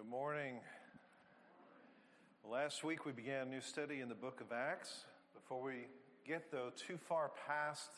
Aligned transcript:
Good 0.00 0.08
morning. 0.08 0.54
Last 2.50 2.82
week 2.82 3.04
we 3.04 3.12
began 3.12 3.48
a 3.48 3.50
new 3.50 3.60
study 3.60 4.00
in 4.00 4.08
the 4.08 4.14
book 4.14 4.40
of 4.40 4.50
Acts. 4.50 5.04
Before 5.34 5.60
we 5.60 5.88
get, 6.26 6.50
though, 6.50 6.70
too 6.74 6.96
far 7.06 7.30
past 7.46 7.90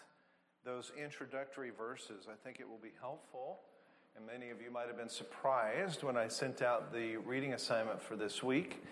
those 0.65 0.91
introductory 1.01 1.71
verses, 1.71 2.27
I 2.29 2.35
think 2.43 2.59
it 2.59 2.69
will 2.69 2.80
be 2.83 2.91
helpful, 3.01 3.61
and 4.17 4.27
many 4.27 4.51
of 4.51 4.61
you 4.61 4.69
might 4.73 4.88
have 4.88 4.96
been 4.96 5.09
surprised 5.09 6.03
when 6.03 6.17
I 6.17 6.27
sent 6.27 6.61
out 6.61 6.93
the 6.93 7.19
reading 7.19 7.52
assignment 7.52 8.03
for 8.03 8.16
this 8.16 8.43
week. 8.43 8.82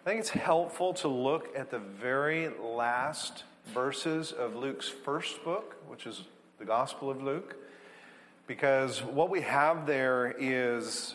I 0.00 0.08
think 0.08 0.18
it's 0.18 0.30
helpful 0.30 0.92
to 0.94 1.06
look 1.06 1.56
at 1.56 1.70
the 1.70 1.78
very 1.78 2.48
last 2.48 3.44
verses 3.72 4.32
of 4.32 4.56
Luke's 4.56 4.88
first 4.88 5.44
book, 5.44 5.76
which 5.86 6.04
is 6.04 6.24
the 6.58 6.64
Gospel 6.64 7.10
of 7.10 7.22
Luke, 7.22 7.54
because 8.48 9.04
what 9.04 9.30
we 9.30 9.42
have 9.42 9.86
there 9.86 10.34
is 10.36 11.14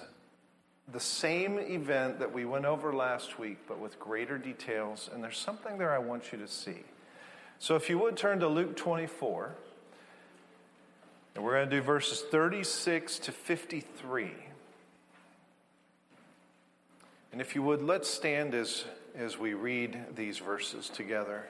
the 0.91 0.99
same 0.99 1.57
event 1.59 2.19
that 2.19 2.33
we 2.33 2.45
went 2.45 2.65
over 2.65 2.93
last 2.93 3.39
week, 3.39 3.59
but 3.67 3.79
with 3.79 3.99
greater 3.99 4.37
details. 4.37 5.09
And 5.13 5.23
there's 5.23 5.37
something 5.37 5.77
there 5.77 5.93
I 5.93 5.99
want 5.99 6.31
you 6.31 6.37
to 6.39 6.47
see. 6.47 6.83
So 7.59 7.75
if 7.75 7.89
you 7.89 7.99
would 7.99 8.17
turn 8.17 8.39
to 8.39 8.47
Luke 8.47 8.75
24, 8.75 9.55
and 11.35 11.43
we're 11.43 11.53
going 11.53 11.69
to 11.69 11.75
do 11.75 11.81
verses 11.81 12.21
36 12.21 13.19
to 13.19 13.31
53. 13.31 14.31
And 17.31 17.39
if 17.39 17.55
you 17.55 17.63
would, 17.63 17.81
let's 17.81 18.09
stand 18.09 18.53
as, 18.53 18.83
as 19.15 19.37
we 19.37 19.53
read 19.53 19.97
these 20.15 20.39
verses 20.39 20.89
together. 20.89 21.45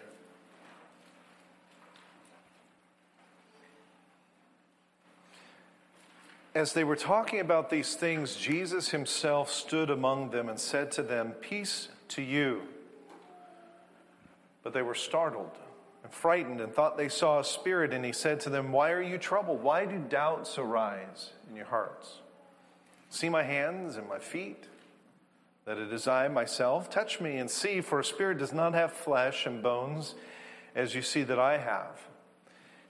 As 6.53 6.73
they 6.73 6.83
were 6.83 6.97
talking 6.97 7.39
about 7.39 7.69
these 7.69 7.95
things, 7.95 8.35
Jesus 8.35 8.89
himself 8.89 9.51
stood 9.51 9.89
among 9.89 10.31
them 10.31 10.49
and 10.49 10.59
said 10.59 10.91
to 10.93 11.03
them, 11.03 11.31
Peace 11.39 11.87
to 12.09 12.21
you. 12.21 12.63
But 14.61 14.73
they 14.73 14.81
were 14.81 14.95
startled 14.95 15.57
and 16.03 16.11
frightened 16.11 16.59
and 16.59 16.73
thought 16.73 16.97
they 16.97 17.07
saw 17.07 17.39
a 17.39 17.43
spirit. 17.43 17.93
And 17.93 18.03
he 18.03 18.11
said 18.11 18.41
to 18.41 18.49
them, 18.49 18.73
Why 18.73 18.91
are 18.91 19.01
you 19.01 19.17
troubled? 19.17 19.63
Why 19.63 19.85
do 19.85 19.97
doubts 19.97 20.57
arise 20.57 21.31
in 21.49 21.55
your 21.55 21.67
hearts? 21.67 22.19
See 23.09 23.29
my 23.29 23.43
hands 23.43 23.95
and 23.95 24.07
my 24.09 24.19
feet, 24.19 24.65
that 25.65 25.77
it 25.77 25.91
is 25.93 26.07
I 26.07 26.27
myself. 26.27 26.89
Touch 26.89 27.21
me 27.21 27.37
and 27.37 27.49
see, 27.49 27.79
for 27.79 27.99
a 27.99 28.03
spirit 28.03 28.39
does 28.39 28.53
not 28.53 28.73
have 28.73 28.91
flesh 28.91 29.45
and 29.45 29.63
bones, 29.63 30.15
as 30.75 30.95
you 30.95 31.01
see 31.01 31.23
that 31.23 31.39
I 31.39 31.57
have. 31.57 32.07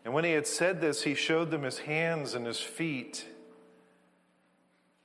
And 0.03 0.15
when 0.15 0.23
he 0.23 0.31
had 0.31 0.47
said 0.47 0.81
this, 0.81 1.03
he 1.03 1.13
showed 1.13 1.51
them 1.51 1.61
his 1.61 1.79
hands 1.79 2.33
and 2.33 2.47
his 2.47 2.59
feet. 2.59 3.25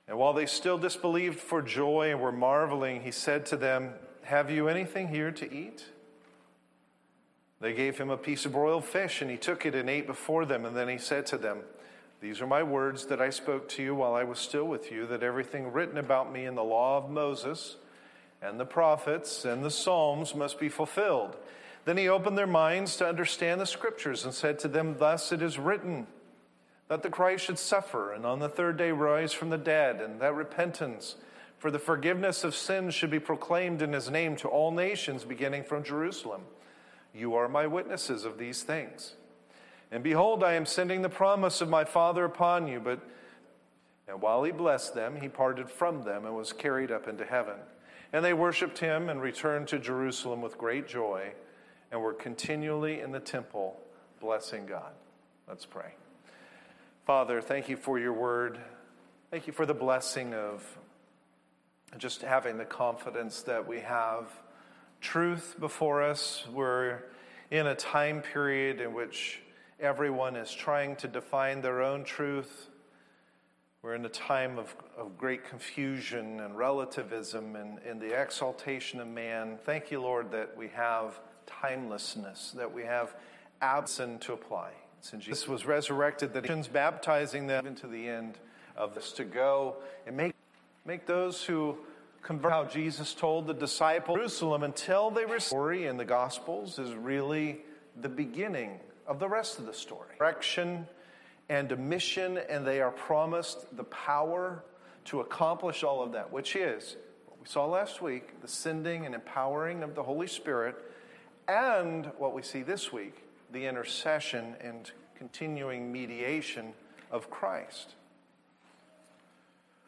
And 0.08 0.18
while 0.18 0.32
they 0.32 0.46
still 0.46 0.78
disbelieved 0.78 1.38
for 1.38 1.62
joy 1.62 2.10
and 2.10 2.20
were 2.20 2.32
marveling, 2.32 3.02
he 3.02 3.10
said 3.10 3.46
to 3.46 3.56
them, 3.56 3.94
Have 4.22 4.50
you 4.50 4.68
anything 4.68 5.08
here 5.08 5.32
to 5.32 5.52
eat? 5.52 5.84
They 7.60 7.72
gave 7.72 7.98
him 7.98 8.10
a 8.10 8.16
piece 8.16 8.44
of 8.44 8.52
broiled 8.52 8.84
fish, 8.84 9.22
and 9.22 9.30
he 9.30 9.36
took 9.36 9.66
it 9.66 9.74
and 9.74 9.88
ate 9.88 10.06
before 10.06 10.44
them. 10.44 10.64
And 10.64 10.76
then 10.76 10.88
he 10.88 10.98
said 10.98 11.26
to 11.26 11.38
them, 11.38 11.58
These 12.20 12.40
are 12.40 12.46
my 12.46 12.62
words 12.62 13.06
that 13.06 13.20
I 13.20 13.30
spoke 13.30 13.68
to 13.70 13.82
you 13.82 13.94
while 13.94 14.14
I 14.14 14.24
was 14.24 14.38
still 14.38 14.66
with 14.66 14.92
you, 14.92 15.06
that 15.06 15.22
everything 15.22 15.72
written 15.72 15.98
about 15.98 16.32
me 16.32 16.44
in 16.44 16.54
the 16.54 16.62
law 16.62 16.98
of 16.98 17.10
Moses 17.10 17.76
and 18.42 18.60
the 18.60 18.66
prophets 18.66 19.44
and 19.44 19.64
the 19.64 19.70
Psalms 19.70 20.34
must 20.34 20.60
be 20.60 20.68
fulfilled. 20.68 21.36
Then 21.84 21.96
he 21.96 22.08
opened 22.08 22.36
their 22.36 22.46
minds 22.46 22.96
to 22.96 23.08
understand 23.08 23.60
the 23.60 23.66
scriptures 23.66 24.24
and 24.24 24.34
said 24.34 24.58
to 24.60 24.68
them, 24.68 24.96
Thus 24.98 25.32
it 25.32 25.40
is 25.40 25.58
written 25.58 26.06
that 26.88 27.02
the 27.02 27.10
Christ 27.10 27.44
should 27.44 27.58
suffer 27.58 28.12
and 28.12 28.24
on 28.24 28.38
the 28.38 28.48
third 28.48 28.76
day 28.76 28.92
rise 28.92 29.32
from 29.32 29.50
the 29.50 29.58
dead, 29.58 30.00
and 30.00 30.20
that 30.20 30.34
repentance 30.34 31.16
for 31.58 31.70
the 31.70 31.78
forgiveness 31.78 32.44
of 32.44 32.54
sins 32.54 32.94
should 32.94 33.10
be 33.10 33.18
proclaimed 33.18 33.82
in 33.82 33.92
his 33.92 34.10
name 34.10 34.36
to 34.36 34.48
all 34.48 34.70
nations, 34.70 35.24
beginning 35.24 35.64
from 35.64 35.82
Jerusalem. 35.82 36.42
You 37.14 37.34
are 37.34 37.48
my 37.48 37.66
witnesses 37.66 38.24
of 38.24 38.38
these 38.38 38.62
things. 38.62 39.14
And 39.90 40.02
behold, 40.02 40.44
I 40.44 40.54
am 40.54 40.66
sending 40.66 41.02
the 41.02 41.08
promise 41.08 41.60
of 41.60 41.68
my 41.68 41.84
Father 41.84 42.24
upon 42.24 42.68
you. 42.68 42.80
But 42.80 43.00
and 44.08 44.20
while 44.20 44.44
he 44.44 44.52
blessed 44.52 44.94
them, 44.94 45.20
he 45.20 45.28
parted 45.28 45.68
from 45.68 46.04
them 46.04 46.24
and 46.24 46.36
was 46.36 46.52
carried 46.52 46.90
up 46.90 47.08
into 47.08 47.24
heaven. 47.24 47.56
And 48.12 48.24
they 48.24 48.34
worshiped 48.34 48.78
him 48.78 49.08
and 49.08 49.20
returned 49.20 49.68
to 49.68 49.78
Jerusalem 49.78 50.40
with 50.40 50.56
great 50.56 50.86
joy 50.86 51.32
and 51.90 52.00
were 52.00 52.14
continually 52.14 53.00
in 53.00 53.12
the 53.12 53.20
temple 53.20 53.80
blessing 54.20 54.66
God. 54.66 54.92
Let's 55.48 55.66
pray. 55.66 55.94
Father, 57.06 57.40
thank 57.40 57.68
you 57.68 57.76
for 57.76 58.00
your 58.00 58.12
word. 58.12 58.58
Thank 59.30 59.46
you 59.46 59.52
for 59.52 59.64
the 59.64 59.72
blessing 59.72 60.34
of 60.34 60.66
just 61.98 62.22
having 62.22 62.58
the 62.58 62.64
confidence 62.64 63.42
that 63.42 63.68
we 63.68 63.78
have 63.78 64.28
truth 65.00 65.54
before 65.60 66.02
us. 66.02 66.44
We're 66.52 67.04
in 67.52 67.68
a 67.68 67.76
time 67.76 68.22
period 68.22 68.80
in 68.80 68.92
which 68.92 69.40
everyone 69.78 70.34
is 70.34 70.52
trying 70.52 70.96
to 70.96 71.06
define 71.06 71.60
their 71.60 71.80
own 71.80 72.02
truth. 72.02 72.70
We're 73.82 73.94
in 73.94 74.04
a 74.04 74.08
time 74.08 74.58
of, 74.58 74.74
of 74.98 75.16
great 75.16 75.48
confusion 75.48 76.40
and 76.40 76.58
relativism 76.58 77.54
and, 77.54 77.78
and 77.88 78.00
the 78.00 78.20
exaltation 78.20 78.98
of 78.98 79.06
man. 79.06 79.60
Thank 79.64 79.92
you, 79.92 80.02
Lord, 80.02 80.32
that 80.32 80.56
we 80.56 80.70
have 80.74 81.20
timelessness, 81.46 82.50
that 82.56 82.74
we 82.74 82.82
have 82.82 83.14
absent 83.62 84.22
to 84.22 84.32
apply. 84.32 84.72
Since 85.06 85.24
Jesus 85.24 85.46
was 85.46 85.64
resurrected, 85.64 86.34
that 86.34 86.50
he's 86.50 86.66
baptizing 86.66 87.46
them 87.46 87.64
into 87.64 87.86
the 87.86 88.08
end 88.08 88.38
of 88.76 88.96
this 88.96 89.12
to 89.12 89.24
go 89.24 89.76
and 90.04 90.16
make, 90.16 90.34
make 90.84 91.06
those 91.06 91.44
who 91.44 91.78
convert 92.22 92.50
how 92.50 92.64
Jesus 92.64 93.14
told 93.14 93.46
the 93.46 93.54
disciples 93.54 94.18
Jerusalem 94.18 94.64
until 94.64 95.12
they 95.12 95.24
receive 95.24 95.42
story 95.42 95.86
in 95.86 95.96
the 95.96 96.04
Gospels 96.04 96.80
is 96.80 96.92
really 96.92 97.60
the 98.00 98.08
beginning 98.08 98.80
of 99.06 99.20
the 99.20 99.28
rest 99.28 99.60
of 99.60 99.66
the 99.66 99.72
story. 99.72 100.16
Direction 100.18 100.88
and 101.48 101.70
a 101.70 101.76
mission, 101.76 102.38
and 102.50 102.66
they 102.66 102.80
are 102.80 102.90
promised 102.90 103.76
the 103.76 103.84
power 103.84 104.64
to 105.04 105.20
accomplish 105.20 105.84
all 105.84 106.02
of 106.02 106.10
that, 106.12 106.32
which 106.32 106.56
is 106.56 106.96
what 107.26 107.38
we 107.40 107.46
saw 107.46 107.64
last 107.64 108.02
week 108.02 108.40
the 108.40 108.48
sending 108.48 109.06
and 109.06 109.14
empowering 109.14 109.84
of 109.84 109.94
the 109.94 110.02
Holy 110.02 110.26
Spirit, 110.26 110.74
and 111.46 112.06
what 112.18 112.34
we 112.34 112.42
see 112.42 112.62
this 112.62 112.92
week 112.92 113.22
the 113.52 113.66
intercession 113.66 114.54
and 114.60 114.90
continuing 115.16 115.92
mediation 115.92 116.72
of 117.10 117.30
Christ. 117.30 117.94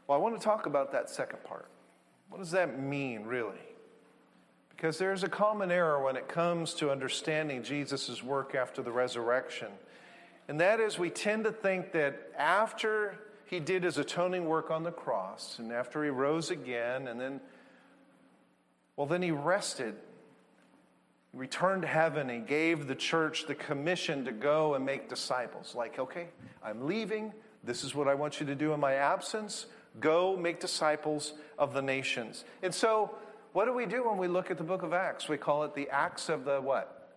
Well, 0.07 0.19
I 0.19 0.21
want 0.21 0.39
to 0.39 0.45
talk 0.45 0.67
about 0.67 0.93
that 0.93 1.11
second 1.11 1.45
part. 1.45 1.69
What 2.31 2.39
does 2.39 2.51
that 2.53 2.81
mean, 2.81 3.25
really? 3.25 3.59
Because 4.71 4.97
there's 4.97 5.23
a 5.23 5.29
common 5.29 5.71
error 5.71 6.03
when 6.03 6.17
it 6.17 6.29
comes 6.29 6.73
to 6.75 6.91
understanding 6.91 7.63
Jesus' 7.63 8.23
work 8.23 8.55
after 8.55 8.81
the 8.81 8.93
resurrection. 8.93 9.69
And 10.47 10.61
that 10.61 10.81
is, 10.81 10.99
we 10.99 11.11
tend 11.11 11.45
to 11.45 11.53
think 11.53 11.93
that 11.93 12.31
after 12.39 13.19
he 13.45 13.61
did 13.61 13.83
his 13.83 13.99
atoning 13.99 14.47
work 14.47 14.71
on 14.71 14.83
the 14.83 14.91
cross, 14.93 15.59
and 15.59 15.73
after 15.73 16.05
he 16.05 16.11
rose 16.11 16.51
again, 16.51 17.09
and 17.09 17.21
then, 17.21 17.41
well, 18.97 19.07
then 19.07 19.21
he 19.21 19.31
rested 19.31 19.95
returned 21.35 21.83
to 21.83 21.89
heaven 21.89 22.31
and 22.31 22.47
gave 22.47 22.87
the 22.87 22.95
church 22.95 23.47
the 23.47 23.55
commission 23.55 24.25
to 24.25 24.33
go 24.33 24.75
and 24.75 24.85
make 24.85 25.09
disciples. 25.09 25.75
Like, 25.75 25.99
okay, 25.99 26.29
I'm 26.63 26.87
leaving. 26.87 27.33
This 27.65 27.85
is 27.85 27.95
what 27.95 28.09
I 28.09 28.15
want 28.15 28.41
you 28.41 28.47
to 28.47 28.55
do 28.55 28.73
in 28.73 28.81
my 28.81 28.95
absence. 28.95 29.67
Go 30.01 30.37
make 30.37 30.61
disciples 30.61 31.35
of 31.59 31.75
the 31.75 31.83
nations. 31.83 32.45
And 32.63 32.75
so, 32.75 33.15
what 33.53 33.65
do 33.65 33.73
we 33.73 33.87
do 33.87 34.09
when 34.09 34.19
we 34.19 34.29
look 34.29 34.51
at 34.51 34.59
the 34.59 34.65
book 34.65 34.83
of 34.83 34.93
Acts? 34.93 35.29
We 35.29 35.37
call 35.37 35.65
it 35.65 35.75
the 35.75 35.89
Acts 35.91 36.29
of 36.29 36.45
the 36.45 36.61
what? 36.61 37.17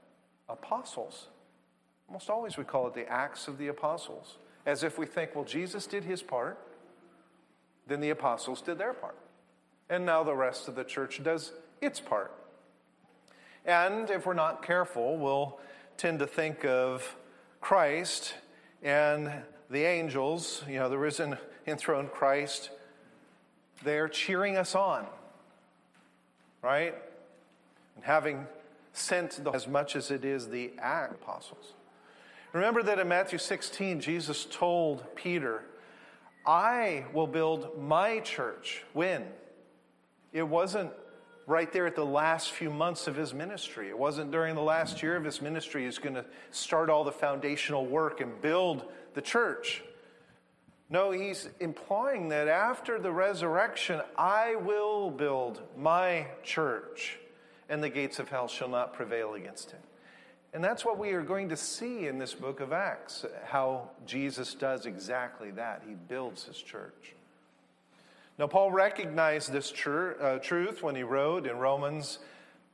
Apostles. 0.50 1.28
Almost 2.08 2.30
always 2.30 2.58
we 2.58 2.64
call 2.64 2.88
it 2.88 2.94
the 2.94 3.10
Acts 3.10 3.48
of 3.48 3.58
the 3.58 3.68
Apostles. 3.68 4.38
As 4.66 4.84
if 4.84 4.98
we 4.98 5.06
think, 5.06 5.36
well, 5.36 5.46
Jesus 5.46 5.88
did 5.88 6.04
his 6.04 6.22
part, 6.22 6.60
then 7.88 8.00
the 8.00 8.10
apostles 8.10 8.62
did 8.62 8.78
their 8.78 8.94
part. 8.94 9.18
And 9.90 10.06
now 10.06 10.24
the 10.24 10.36
rest 10.36 10.68
of 10.68 10.76
the 10.76 10.84
church 10.84 11.24
does 11.24 11.52
its 11.82 12.00
part. 12.00 12.32
And 13.66 14.10
if 14.10 14.26
we're 14.26 14.34
not 14.34 14.64
careful, 14.64 15.18
we'll 15.18 15.60
tend 15.98 16.20
to 16.20 16.28
think 16.28 16.66
of 16.66 17.16
Christ 17.60 18.34
and 18.82 19.32
the 19.70 19.84
angels, 19.84 20.64
you 20.68 20.80
know, 20.80 20.90
the 20.90 20.98
risen, 20.98 21.38
enthroned 21.68 22.12
Christ, 22.12 22.72
they're 23.84 24.10
cheering 24.10 24.58
us 24.58 24.76
on, 24.76 25.06
right? 26.62 26.96
And 27.96 28.04
having 28.04 28.48
sent 28.94 29.44
the, 29.44 29.52
as 29.52 29.68
much 29.68 29.96
as 29.96 30.12
it 30.12 30.26
is 30.26 30.50
the 30.50 30.72
apostles. 30.80 31.74
Remember 32.54 32.84
that 32.84 33.00
in 33.00 33.08
Matthew 33.08 33.40
16, 33.40 34.02
Jesus 34.02 34.46
told 34.50 35.04
Peter, 35.16 35.64
I 36.46 37.06
will 37.14 37.28
build 37.28 37.82
my 37.82 38.20
church. 38.20 38.84
When? 38.94 39.24
It 40.34 40.44
wasn't 40.44 40.92
right 41.52 41.72
there 41.74 41.86
at 41.86 41.96
the 41.96 42.06
last 42.06 42.52
few 42.52 42.70
months 42.70 43.08
of 43.08 43.16
his 43.16 43.34
ministry. 43.34 43.90
It 43.90 43.98
wasn't 43.98 44.32
during 44.32 44.56
the 44.56 44.62
last 44.62 45.04
year 45.04 45.18
of 45.18 45.26
his 45.26 45.42
ministry 45.42 45.84
he's 45.84 45.98
going 45.98 46.16
to 46.16 46.26
start 46.50 46.90
all 46.90 47.04
the 47.04 47.12
foundational 47.12 47.86
work 47.86 48.22
and 48.22 48.42
build 48.42 48.86
the 49.14 49.22
church. 49.22 49.84
No, 50.90 51.12
he's 51.12 51.50
implying 51.60 52.30
that 52.30 52.48
after 52.48 53.00
the 53.00 53.12
resurrection, 53.12 54.02
I 54.18 54.56
will 54.56 55.12
build 55.12 55.62
my 55.78 56.28
church, 56.42 57.20
and 57.70 57.84
the 57.84 57.90
gates 57.90 58.20
of 58.20 58.30
hell 58.30 58.48
shall 58.48 58.70
not 58.70 58.94
prevail 58.94 59.34
against 59.34 59.72
him. 59.72 59.80
And 60.54 60.64
that's 60.64 60.84
what 60.84 60.98
we 60.98 61.12
are 61.12 61.22
going 61.22 61.50
to 61.50 61.58
see 61.58 62.08
in 62.08 62.18
this 62.18 62.34
book 62.34 62.60
of 62.60 62.74
Acts, 62.74 63.26
how 63.46 63.90
Jesus 64.06 64.54
does 64.54 64.86
exactly 64.86 65.52
that. 65.52 65.84
He 65.88 65.96
builds 65.96 66.44
his 66.46 66.58
church. 66.58 67.16
Now, 68.42 68.48
Paul 68.48 68.72
recognized 68.72 69.52
this 69.52 69.72
tr- 69.72 70.14
uh, 70.20 70.40
truth 70.40 70.82
when 70.82 70.96
he 70.96 71.04
wrote 71.04 71.46
in 71.46 71.60
Romans 71.60 72.18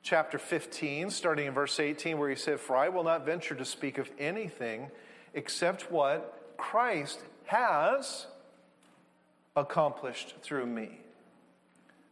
chapter 0.01 0.37
15, 0.37 1.09
starting 1.09 1.45
in 1.45 1.53
verse 1.53 1.77
18, 1.77 2.17
where 2.17 2.29
he 2.29 2.37
said, 2.37 2.61
For 2.61 2.77
I 2.77 2.87
will 2.87 3.03
not 3.03 3.25
venture 3.25 3.53
to 3.53 3.65
speak 3.65 3.97
of 3.97 4.09
anything 4.17 4.89
except 5.33 5.91
what 5.91 6.53
Christ 6.55 7.19
has 7.47 8.27
accomplished 9.57 10.35
through 10.41 10.67
me 10.67 11.01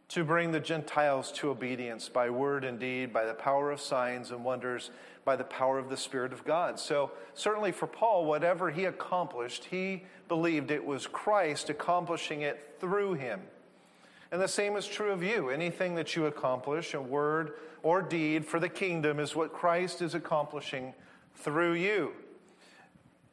to 0.08 0.24
bring 0.24 0.52
the 0.52 0.60
Gentiles 0.60 1.32
to 1.32 1.50
obedience 1.50 2.08
by 2.08 2.30
word 2.30 2.64
and 2.64 2.78
deed, 2.78 3.12
by 3.12 3.24
the 3.24 3.34
power 3.34 3.70
of 3.70 3.80
signs 3.80 4.30
and 4.30 4.44
wonders, 4.44 4.90
by 5.24 5.34
the 5.34 5.44
power 5.44 5.78
of 5.78 5.88
the 5.88 5.96
Spirit 5.96 6.32
of 6.32 6.44
God. 6.44 6.78
So, 6.78 7.10
certainly 7.34 7.72
for 7.72 7.88
Paul, 7.88 8.24
whatever 8.24 8.70
he 8.70 8.84
accomplished, 8.84 9.64
he 9.64 10.04
believed 10.28 10.70
it 10.70 10.84
was 10.84 11.06
Christ 11.06 11.70
accomplishing 11.70 12.42
it 12.42 12.76
through 12.78 13.14
him. 13.14 13.40
And 14.30 14.40
the 14.40 14.48
same 14.48 14.76
is 14.76 14.86
true 14.86 15.10
of 15.10 15.22
you. 15.22 15.50
Anything 15.50 15.96
that 15.96 16.14
you 16.14 16.26
accomplish, 16.26 16.94
a 16.94 17.00
word 17.00 17.54
or 17.82 18.02
deed 18.02 18.44
for 18.44 18.60
the 18.60 18.68
kingdom, 18.68 19.18
is 19.18 19.34
what 19.34 19.52
Christ 19.52 20.02
is 20.02 20.14
accomplishing 20.14 20.94
through 21.34 21.74
you. 21.74 22.12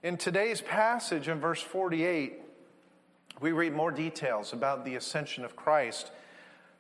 In 0.02 0.18
today's 0.18 0.62
passage, 0.62 1.28
in 1.28 1.40
verse 1.40 1.62
48, 1.62 2.42
we 3.40 3.52
read 3.52 3.74
more 3.74 3.92
details 3.92 4.54
about 4.54 4.86
the 4.86 4.96
ascension 4.96 5.46
of 5.46 5.56
Christ 5.56 6.12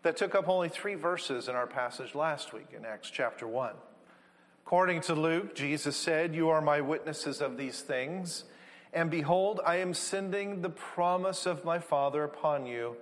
that 0.04 0.18
took 0.18 0.36
up 0.36 0.48
only 0.48 0.70
three 0.70 0.96
verses 0.96 1.48
in 1.48 1.56
our 1.56 1.68
passage 1.68 2.14
last 2.14 2.54
week 2.54 2.68
in 2.76 2.86
Acts 2.86 3.10
chapter 3.10 3.48
1. 3.48 3.74
According 4.66 5.02
to 5.02 5.16
Luke, 5.16 5.56
Jesus 5.56 5.96
said, 5.96 6.36
You 6.36 6.50
are 6.50 6.62
my 6.62 6.82
witnesses 6.82 7.42
of 7.42 7.58
these 7.58 7.82
things, 7.82 8.44
and 8.94 9.10
behold, 9.10 9.60
I 9.66 9.78
am 9.78 9.94
sending 9.94 10.62
the 10.62 10.70
promise 10.70 11.46
of 11.46 11.66
my 11.66 11.80
Father 11.80 12.24
upon 12.24 12.66
you, 12.66 12.98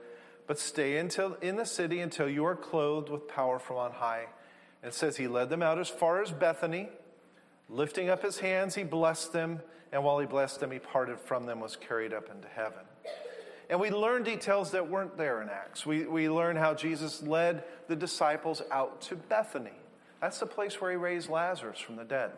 but 0.47 0.57
stay 0.57 0.97
until, 0.97 1.35
in 1.35 1.57
the 1.57 1.65
city 1.65 1.99
until 1.99 2.29
you 2.29 2.45
are 2.45 2.55
clothed 2.55 3.09
with 3.09 3.27
power 3.27 3.59
from 3.59 3.77
on 3.77 3.91
high. 3.91 4.25
And 4.81 4.91
it 4.91 4.95
says, 4.95 5.17
He 5.17 5.27
led 5.27 5.49
them 5.49 5.61
out 5.61 5.79
as 5.79 5.89
far 5.89 6.21
as 6.21 6.31
Bethany. 6.31 6.89
Lifting 7.69 8.09
up 8.09 8.21
his 8.21 8.39
hands, 8.39 8.75
he 8.75 8.83
blessed 8.83 9.33
them 9.33 9.61
and 9.91 10.03
while 10.03 10.19
he 10.19 10.25
blessed 10.25 10.59
them, 10.59 10.71
he 10.71 10.79
parted 10.79 11.19
from 11.19 11.45
them, 11.45 11.59
was 11.59 11.75
carried 11.75 12.13
up 12.13 12.29
into 12.33 12.47
heaven. 12.47 12.85
And 13.71 13.79
we 13.79 13.89
learn 13.89 14.23
details 14.23 14.71
that 14.71 14.89
weren't 14.89 15.17
there 15.17 15.41
in 15.41 15.47
Acts. 15.47 15.85
We, 15.85 16.05
we 16.05 16.29
learn 16.29 16.57
how 16.57 16.73
Jesus 16.73 17.23
led 17.23 17.63
the 17.87 17.95
disciples 17.95 18.61
out 18.69 18.99
to 19.03 19.15
Bethany. 19.15 19.71
That's 20.19 20.39
the 20.39 20.45
place 20.45 20.81
where 20.81 20.91
he 20.91 20.97
raised 20.97 21.29
Lazarus 21.29 21.79
from 21.79 21.95
the 21.95 22.03
dead. 22.03 22.31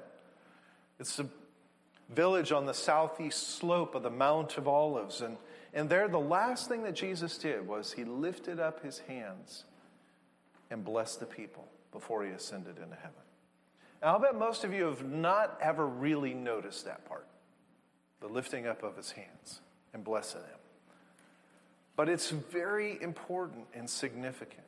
It's 0.99 1.19
a 1.19 1.25
village 2.11 2.51
on 2.51 2.67
the 2.67 2.73
southeast 2.73 3.57
slope 3.57 3.95
of 3.95 4.03
the 4.03 4.11
Mount 4.11 4.59
of 4.59 4.67
Olives. 4.67 5.21
And, 5.21 5.37
and 5.73 5.89
there, 5.89 6.07
the 6.07 6.19
last 6.19 6.69
thing 6.69 6.83
that 6.83 6.93
Jesus 6.93 7.39
did 7.39 7.67
was 7.67 7.93
he 7.93 8.03
lifted 8.03 8.59
up 8.59 8.83
his 8.83 8.99
hands 8.99 9.63
and 10.69 10.85
blessed 10.85 11.19
the 11.19 11.25
people 11.25 11.67
before 11.91 12.23
he 12.23 12.29
ascended 12.29 12.77
into 12.77 12.95
heaven. 12.95 13.11
Now, 14.03 14.13
I'll 14.13 14.19
bet 14.19 14.37
most 14.37 14.63
of 14.63 14.71
you 14.71 14.83
have 14.85 15.03
not 15.03 15.57
ever 15.59 15.87
really 15.87 16.35
noticed 16.35 16.85
that 16.85 17.05
part 17.05 17.25
the 18.21 18.27
lifting 18.27 18.67
up 18.67 18.83
of 18.83 18.95
his 18.95 19.11
hands 19.11 19.61
and 19.95 20.03
blessing 20.03 20.41
him. 20.41 20.59
But 21.95 22.09
it's 22.09 22.29
very 22.29 23.01
important 23.01 23.65
and 23.73 23.89
significant 23.89 24.65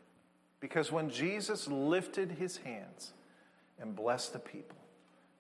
because 0.60 0.92
when 0.92 1.10
Jesus 1.10 1.68
lifted 1.68 2.32
his 2.32 2.58
hands 2.58 3.14
and 3.80 3.96
blessed 3.96 4.34
the 4.34 4.40
people, 4.40 4.78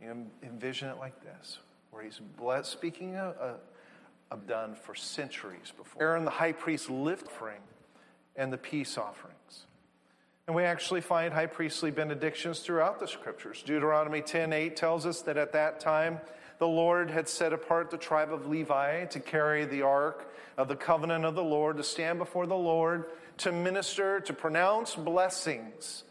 you 0.02 0.28
envision 0.44 0.90
it 0.90 0.98
like 0.98 1.24
this, 1.24 1.60
where 1.92 2.04
he's 2.04 2.20
blessed, 2.38 2.72
speaking 2.72 3.16
of, 3.16 3.60
of 4.32 4.48
done 4.48 4.76
for 4.76 4.96
centuries 4.96 5.72
before. 5.78 6.02
Aaron 6.02 6.26
the 6.26 6.32
high 6.32 6.52
priest 6.52 6.90
lift 6.90 7.28
offering 7.28 7.62
and 8.36 8.52
the 8.52 8.58
peace 8.58 8.98
offerings. 8.98 9.66
And 10.48 10.56
we 10.56 10.64
actually 10.64 11.02
find 11.02 11.34
high 11.34 11.48
priestly 11.48 11.92
benedictions 11.92 12.60
throughout 12.60 13.00
the 13.00 13.08
scriptures. 13.08 13.64
Deuteronomy 13.64 14.22
10:8 14.22 14.76
tells 14.76 15.06
us 15.06 15.22
that 15.24 15.38
at 15.38 15.54
that 15.54 15.80
time 15.80 16.20
the 16.58 16.68
Lord 16.68 17.10
had 17.10 17.28
set 17.28 17.54
apart 17.54 17.92
the 17.92 17.98
tribe 17.98 18.32
of 18.32 18.48
Levi 18.48 19.06
to 19.06 19.20
carry 19.20 19.66
the 19.66 19.82
ark 19.82 20.32
of 20.58 20.68
the 20.68 20.76
covenant 20.76 21.26
of 21.26 21.36
the 21.36 21.44
Lord, 21.44 21.78
to 21.78 21.84
stand 21.84 22.20
before 22.20 22.48
the 22.48 22.56
Lord, 22.56 23.06
to 23.38 23.52
minister, 23.52 24.20
to 24.22 24.34
pronounce 24.34 24.96
blessings 24.96 26.04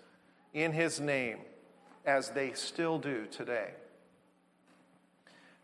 in 0.52 0.72
his 0.72 1.00
name, 1.00 1.38
as 2.04 2.30
they 2.30 2.52
still 2.52 2.98
do 2.98 3.26
today. 3.30 3.70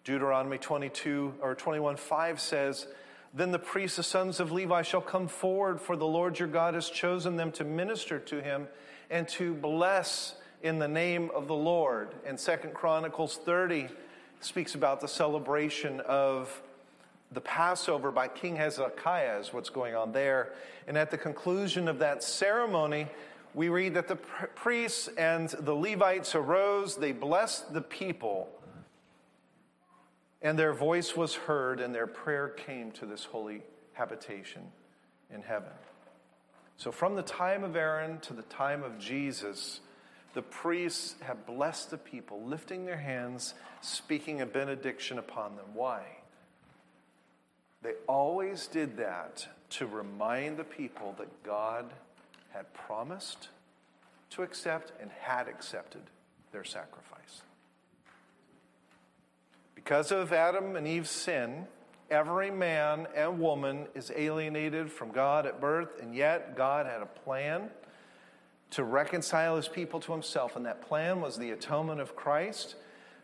Deuteronomy 0.05 0.57
22 0.57 1.35
or 1.43 1.55
21 1.55 1.97
5 1.97 2.41
says, 2.41 2.87
Then 3.35 3.53
the 3.53 3.59
priests, 3.59 3.99
the 3.99 4.03
sons 4.03 4.41
of 4.41 4.51
Levi, 4.51 4.83
shall 4.83 5.03
come 5.03 5.29
forward, 5.29 5.81
for 5.81 5.95
the 5.95 6.07
Lord 6.07 6.39
your 6.39 6.49
God 6.49 6.73
has 6.75 6.89
chosen 6.89 7.37
them 7.37 7.53
to 7.53 7.65
minister 7.65 8.19
to 8.19 8.41
him 8.41 8.67
and 9.11 9.29
to 9.29 9.53
bless 9.53 10.37
in 10.63 10.79
the 10.79 10.89
name 10.89 11.31
of 11.35 11.49
the 11.49 11.55
Lord. 11.55 12.15
And 12.25 12.41
Second 12.41 12.73
Chronicles 12.73 13.37
30 13.37 13.89
speaks 14.41 14.75
about 14.75 15.01
the 15.01 15.09
celebration 15.09 16.01
of 16.01 16.63
the 17.33 17.41
Passover 17.41 18.11
by 18.11 18.29
King 18.29 18.57
Hezekiah, 18.57 19.39
is 19.39 19.53
what's 19.53 19.71
going 19.71 19.95
on 19.95 20.13
there. 20.13 20.53
And 20.89 20.99
at 20.99 21.11
the 21.11 21.19
conclusion 21.19 21.87
of 21.89 22.01
that 22.01 22.23
ceremony, 22.23 23.07
we 23.55 23.69
read 23.69 23.95
that 23.95 24.09
the 24.09 24.17
priests 24.17 25.09
and 25.17 25.49
the 25.49 25.75
Levites 25.75 26.35
arose, 26.35 26.97
they 26.97 27.13
blessed 27.13 27.73
the 27.73 27.81
people, 27.81 28.49
and 30.43 30.59
their 30.59 30.73
voice 30.73 31.17
was 31.17 31.35
heard, 31.35 31.81
and 31.81 31.95
their 31.95 32.07
prayer 32.07 32.49
came 32.49 32.91
to 32.93 33.07
this 33.07 33.25
holy 33.25 33.63
habitation 33.93 34.63
in 35.33 35.43
heaven. 35.43 35.73
So, 36.77 36.91
from 36.91 37.15
the 37.15 37.23
time 37.23 37.63
of 37.63 37.77
Aaron 37.77 38.21
to 38.21 38.33
the 38.33 38.43
time 38.43 38.83
of 38.83 38.99
Jesus, 38.99 39.81
the 40.35 40.43
priests 40.43 41.17
have 41.23 41.47
blessed 41.47 41.91
the 41.91 41.99
people, 41.99 42.43
lifting 42.45 42.85
their 42.85 42.99
hands, 42.99 43.55
speaking 43.81 44.41
a 44.41 44.47
benediction 44.47 45.19
upon 45.19 45.57
them. 45.57 45.67
Why? 45.75 46.03
They 47.83 47.95
always 48.07 48.67
did 48.67 48.97
that 48.99 49.47
to 49.71 49.87
remind 49.87 50.57
the 50.57 50.65
people 50.65 51.15
that 51.19 51.43
God 51.43 51.87
had 52.51 52.73
promised 52.75 53.49
to 54.31 54.43
accept 54.43 54.93
and 55.01 55.11
had 55.21 55.49
accepted 55.49 56.03
their 56.53 56.65
sacrifice. 56.65 57.43
Because 59.75 60.13
of 60.13 60.33
Adam 60.33 60.77
and 60.77 60.87
Eve's 60.87 61.11
sin, 61.11 61.67
every 62.11 62.51
man 62.51 63.07
and 63.17 63.41
woman 63.41 63.87
is 63.95 64.13
alienated 64.15 64.93
from 64.93 65.11
God 65.11 65.47
at 65.47 65.61
birth, 65.61 66.01
and 66.01 66.15
yet 66.15 66.57
God 66.57 66.87
had 66.87 67.03
a 67.03 67.07
plan 67.07 67.71
to 68.71 68.85
reconcile 68.85 69.57
his 69.57 69.69
people 69.69 70.01
to 70.01 70.13
himself. 70.13 70.57
And 70.57 70.67
that 70.67 70.83
plan 70.83 71.21
was 71.21 71.37
the 71.37 71.51
atonement 71.51 72.01
of 72.01 72.17
Christ. 72.17 72.77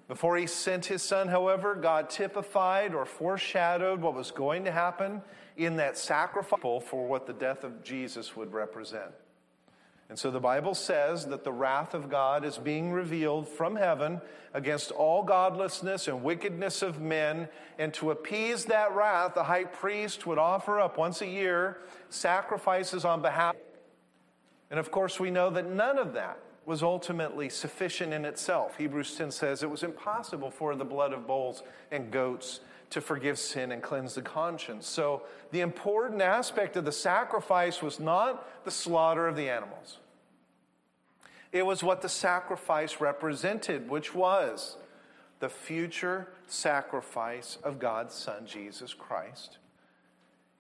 Before 0.08 0.36
he 0.36 0.46
sent 0.46 0.86
his 0.86 1.02
son, 1.02 1.28
however, 1.28 1.74
God 1.74 2.10
typified 2.10 2.94
or 2.94 3.04
foreshadowed 3.04 4.00
what 4.00 4.14
was 4.14 4.30
going 4.30 4.64
to 4.64 4.72
happen 4.72 5.22
in 5.56 5.76
that 5.76 5.98
sacrifice 5.98 6.60
for 6.60 7.06
what 7.06 7.26
the 7.26 7.32
death 7.32 7.64
of 7.64 7.82
Jesus 7.82 8.36
would 8.36 8.52
represent. 8.52 9.10
And 10.08 10.16
so 10.16 10.30
the 10.30 10.38
Bible 10.38 10.74
says 10.74 11.26
that 11.26 11.42
the 11.42 11.52
wrath 11.52 11.92
of 11.92 12.08
God 12.08 12.44
is 12.44 12.58
being 12.58 12.92
revealed 12.92 13.48
from 13.48 13.74
heaven 13.74 14.20
against 14.54 14.92
all 14.92 15.24
godlessness 15.24 16.06
and 16.06 16.22
wickedness 16.22 16.82
of 16.82 17.00
men. 17.00 17.48
And 17.78 17.92
to 17.94 18.12
appease 18.12 18.66
that 18.66 18.94
wrath, 18.94 19.34
the 19.34 19.42
high 19.42 19.64
priest 19.64 20.24
would 20.24 20.38
offer 20.38 20.78
up 20.78 20.96
once 20.96 21.22
a 21.22 21.26
year 21.26 21.78
sacrifices 22.08 23.04
on 23.04 23.20
behalf 23.20 23.56
and 24.70 24.80
of 24.80 24.90
course, 24.90 25.20
we 25.20 25.30
know 25.30 25.50
that 25.50 25.70
none 25.70 25.99
of 25.99 26.12
that 26.14 26.38
was 26.64 26.82
ultimately 26.82 27.49
sufficient 27.49 28.12
in 28.12 28.25
itself. 28.25 28.76
Hebrews 28.76 29.14
10 29.14 29.30
says 29.30 29.62
it 29.62 29.70
was 29.70 29.85
impossible 29.85 30.50
for 30.50 30.75
the 30.75 30.85
blood 30.85 31.12
of 31.12 31.26
bulls 31.26 31.62
and 31.92 32.11
goats 32.11 32.61
to 32.90 33.00
forgive 33.00 33.38
sin 33.38 33.73
and 33.73 33.82
cleanse 33.82 34.14
the 34.14 34.23
conscience. 34.23 34.87
So, 34.87 35.23
the 35.52 35.61
important 35.61 36.20
aspect 36.20 36.76
of 36.76 36.85
the 36.85 36.92
sacrifice 36.92 37.82
was 37.82 38.00
not 38.00 38.64
the 38.64 38.70
slaughter 38.70 39.28
of 39.28 39.37
the 39.37 39.49
animals, 39.49 39.99
it 41.52 41.64
was 41.64 41.82
what 41.82 42.02
the 42.02 42.08
sacrifice 42.08 43.00
represented, 43.00 43.88
which 43.88 44.14
was 44.14 44.76
the 45.38 45.49
future 45.49 46.28
sacrifice 46.46 47.58
of 47.62 47.78
God's 47.78 48.14
Son, 48.14 48.46
Jesus 48.46 48.94
Christ. 48.94 49.58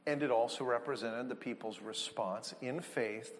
And 0.06 0.22
it 0.22 0.30
also 0.30 0.64
represented 0.64 1.28
the 1.28 1.34
people's 1.34 1.80
response 1.80 2.54
in 2.60 2.80
faith 2.80 3.32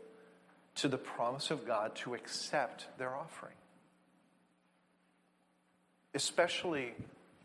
to 0.76 0.88
the 0.88 0.99
promise 0.99 1.50
of 1.50 1.66
God 1.66 1.95
to 1.97 2.14
accept 2.14 2.87
their 2.99 3.14
offering, 3.14 3.54
especially 6.14 6.92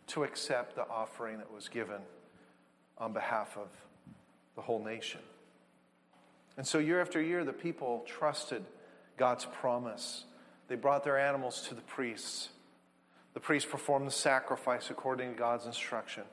to 0.07 0.23
accept 0.23 0.75
the 0.75 0.87
offering 0.87 1.37
that 1.37 1.51
was 1.51 1.69
given 1.69 2.01
on 2.97 3.13
behalf 3.13 3.57
of 3.57 3.67
the 4.55 4.61
whole 4.61 4.83
nation. 4.83 5.21
And 6.57 6.67
so, 6.67 6.79
year 6.79 6.99
after 6.99 7.21
year, 7.21 7.45
the 7.45 7.53
people 7.53 8.03
trusted 8.05 8.63
God's 9.17 9.45
promise. 9.45 10.25
They 10.67 10.75
brought 10.75 11.03
their 11.03 11.17
animals 11.17 11.67
to 11.69 11.75
the 11.75 11.81
priests. 11.81 12.49
The 13.33 13.39
priests 13.39 13.69
performed 13.69 14.07
the 14.07 14.11
sacrifice 14.11 14.89
according 14.89 15.31
to 15.31 15.39
God's 15.39 15.65
instruction. 15.65 16.23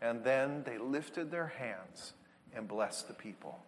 And 0.00 0.22
then 0.22 0.62
they 0.64 0.78
lifted 0.78 1.30
their 1.30 1.48
hands 1.48 2.12
and 2.54 2.68
blessed 2.68 3.08
the 3.08 3.14
people. 3.14 3.58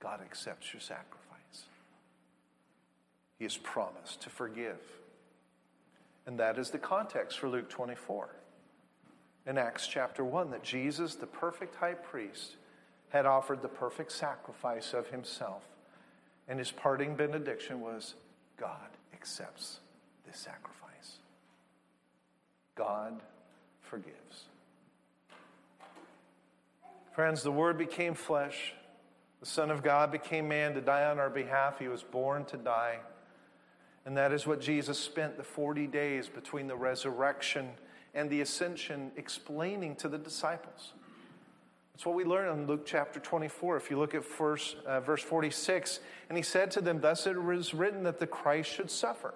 God 0.00 0.20
accepts 0.20 0.72
your 0.72 0.80
sacrifice. 0.80 1.19
He 3.40 3.44
has 3.46 3.56
promised 3.56 4.20
to 4.20 4.28
forgive. 4.28 4.76
And 6.26 6.38
that 6.38 6.58
is 6.58 6.68
the 6.68 6.78
context 6.78 7.38
for 7.38 7.48
Luke 7.48 7.70
24. 7.70 8.28
In 9.46 9.56
Acts 9.56 9.86
chapter 9.86 10.22
1, 10.22 10.50
that 10.50 10.62
Jesus, 10.62 11.14
the 11.14 11.26
perfect 11.26 11.74
high 11.76 11.94
priest, 11.94 12.56
had 13.08 13.24
offered 13.24 13.62
the 13.62 13.68
perfect 13.68 14.12
sacrifice 14.12 14.92
of 14.92 15.08
himself. 15.08 15.62
And 16.48 16.58
his 16.58 16.70
parting 16.70 17.16
benediction 17.16 17.80
was 17.80 18.14
God 18.58 18.90
accepts 19.14 19.80
this 20.26 20.36
sacrifice. 20.36 21.16
God 22.74 23.22
forgives. 23.80 24.44
Friends, 27.12 27.42
the 27.42 27.50
Word 27.50 27.78
became 27.78 28.12
flesh. 28.12 28.74
The 29.40 29.46
Son 29.46 29.70
of 29.70 29.82
God 29.82 30.12
became 30.12 30.46
man 30.46 30.74
to 30.74 30.82
die 30.82 31.06
on 31.06 31.18
our 31.18 31.30
behalf. 31.30 31.78
He 31.78 31.88
was 31.88 32.02
born 32.02 32.44
to 32.44 32.58
die. 32.58 32.98
And 34.06 34.16
that 34.16 34.32
is 34.32 34.46
what 34.46 34.60
Jesus 34.60 34.98
spent 34.98 35.36
the 35.36 35.44
40 35.44 35.86
days 35.86 36.28
between 36.28 36.66
the 36.66 36.76
resurrection 36.76 37.70
and 38.14 38.30
the 38.30 38.40
ascension 38.40 39.12
explaining 39.16 39.96
to 39.96 40.08
the 40.08 40.18
disciples. 40.18 40.92
That's 41.92 42.06
what 42.06 42.16
we 42.16 42.24
learn 42.24 42.48
in 42.58 42.66
Luke 42.66 42.86
chapter 42.86 43.20
24. 43.20 43.76
If 43.76 43.90
you 43.90 43.98
look 43.98 44.14
at 44.14 44.24
first, 44.24 44.76
uh, 44.86 45.00
verse 45.00 45.22
46, 45.22 46.00
and 46.28 46.38
he 46.38 46.42
said 46.42 46.70
to 46.72 46.80
them, 46.80 47.00
Thus 47.00 47.26
it 47.26 47.40
was 47.40 47.74
written 47.74 48.04
that 48.04 48.18
the 48.18 48.26
Christ 48.26 48.70
should 48.72 48.90
suffer, 48.90 49.34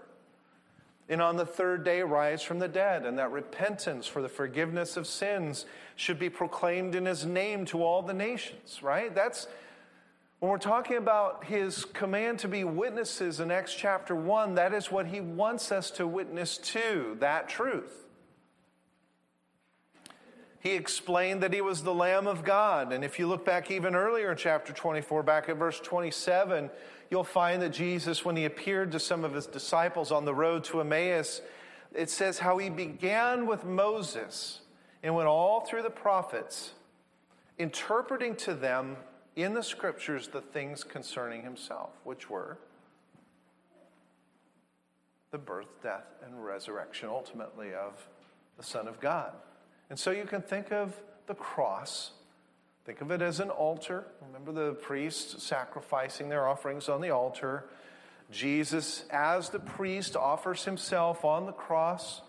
and 1.06 1.20
on 1.20 1.36
the 1.36 1.44
third 1.44 1.84
day 1.84 2.00
rise 2.00 2.42
from 2.42 2.58
the 2.58 2.68
dead, 2.68 3.04
and 3.04 3.18
that 3.18 3.30
repentance 3.30 4.06
for 4.06 4.22
the 4.22 4.30
forgiveness 4.30 4.96
of 4.96 5.06
sins 5.06 5.66
should 5.94 6.18
be 6.18 6.30
proclaimed 6.30 6.94
in 6.94 7.04
his 7.04 7.26
name 7.26 7.66
to 7.66 7.82
all 7.82 8.00
the 8.00 8.14
nations, 8.14 8.82
right? 8.82 9.14
That's 9.14 9.46
when 10.44 10.50
we're 10.50 10.58
talking 10.58 10.98
about 10.98 11.44
his 11.44 11.86
command 11.86 12.38
to 12.40 12.48
be 12.48 12.64
witnesses 12.64 13.40
in 13.40 13.50
Acts 13.50 13.72
chapter 13.72 14.14
1, 14.14 14.56
that 14.56 14.74
is 14.74 14.92
what 14.92 15.06
he 15.06 15.22
wants 15.22 15.72
us 15.72 15.90
to 15.92 16.06
witness 16.06 16.58
to, 16.58 17.16
that 17.20 17.48
truth. 17.48 18.04
He 20.60 20.72
explained 20.72 21.42
that 21.42 21.54
he 21.54 21.62
was 21.62 21.82
the 21.82 21.94
Lamb 21.94 22.26
of 22.26 22.44
God. 22.44 22.92
And 22.92 23.02
if 23.02 23.18
you 23.18 23.26
look 23.26 23.46
back 23.46 23.70
even 23.70 23.94
earlier 23.94 24.30
in 24.30 24.36
chapter 24.36 24.74
24, 24.74 25.22
back 25.22 25.48
at 25.48 25.56
verse 25.56 25.80
27, 25.80 26.68
you'll 27.10 27.24
find 27.24 27.62
that 27.62 27.70
Jesus, 27.70 28.22
when 28.22 28.36
he 28.36 28.44
appeared 28.44 28.92
to 28.92 29.00
some 29.00 29.24
of 29.24 29.32
his 29.32 29.46
disciples 29.46 30.12
on 30.12 30.26
the 30.26 30.34
road 30.34 30.62
to 30.64 30.82
Emmaus, 30.82 31.40
it 31.94 32.10
says 32.10 32.38
how 32.38 32.58
he 32.58 32.68
began 32.68 33.46
with 33.46 33.64
Moses 33.64 34.60
and 35.02 35.14
went 35.14 35.26
all 35.26 35.62
through 35.62 35.84
the 35.84 35.88
prophets, 35.88 36.72
interpreting 37.56 38.36
to 38.36 38.52
them 38.52 38.98
in 39.36 39.54
the 39.54 39.62
scriptures 39.62 40.28
the 40.28 40.40
things 40.40 40.84
concerning 40.84 41.42
himself, 41.42 41.90
which 42.04 42.30
were 42.30 42.58
the 45.30 45.38
birth, 45.38 45.82
death, 45.82 46.06
and 46.24 46.44
resurrection 46.44 47.08
ultimately 47.08 47.74
of 47.74 48.08
the 48.56 48.62
Son 48.62 48.86
of 48.86 49.00
God. 49.00 49.32
And 49.90 49.98
so 49.98 50.12
you 50.12 50.24
can 50.24 50.42
think 50.42 50.72
of 50.72 50.94
the 51.26 51.34
cross, 51.34 52.12
think 52.84 53.00
of 53.00 53.10
it 53.10 53.20
as 53.20 53.40
an 53.40 53.50
altar. 53.50 54.04
Remember 54.26 54.52
the 54.52 54.74
priests 54.74 55.42
sacrificing 55.42 56.28
their 56.28 56.46
offerings 56.46 56.88
on 56.88 57.00
the 57.00 57.10
altar. 57.10 57.64
Jesus, 58.30 59.04
as 59.10 59.50
the 59.50 59.58
priest, 59.58 60.16
offers 60.16 60.64
himself 60.64 61.24
on 61.24 61.46
the 61.46 61.52
cross. 61.52 62.22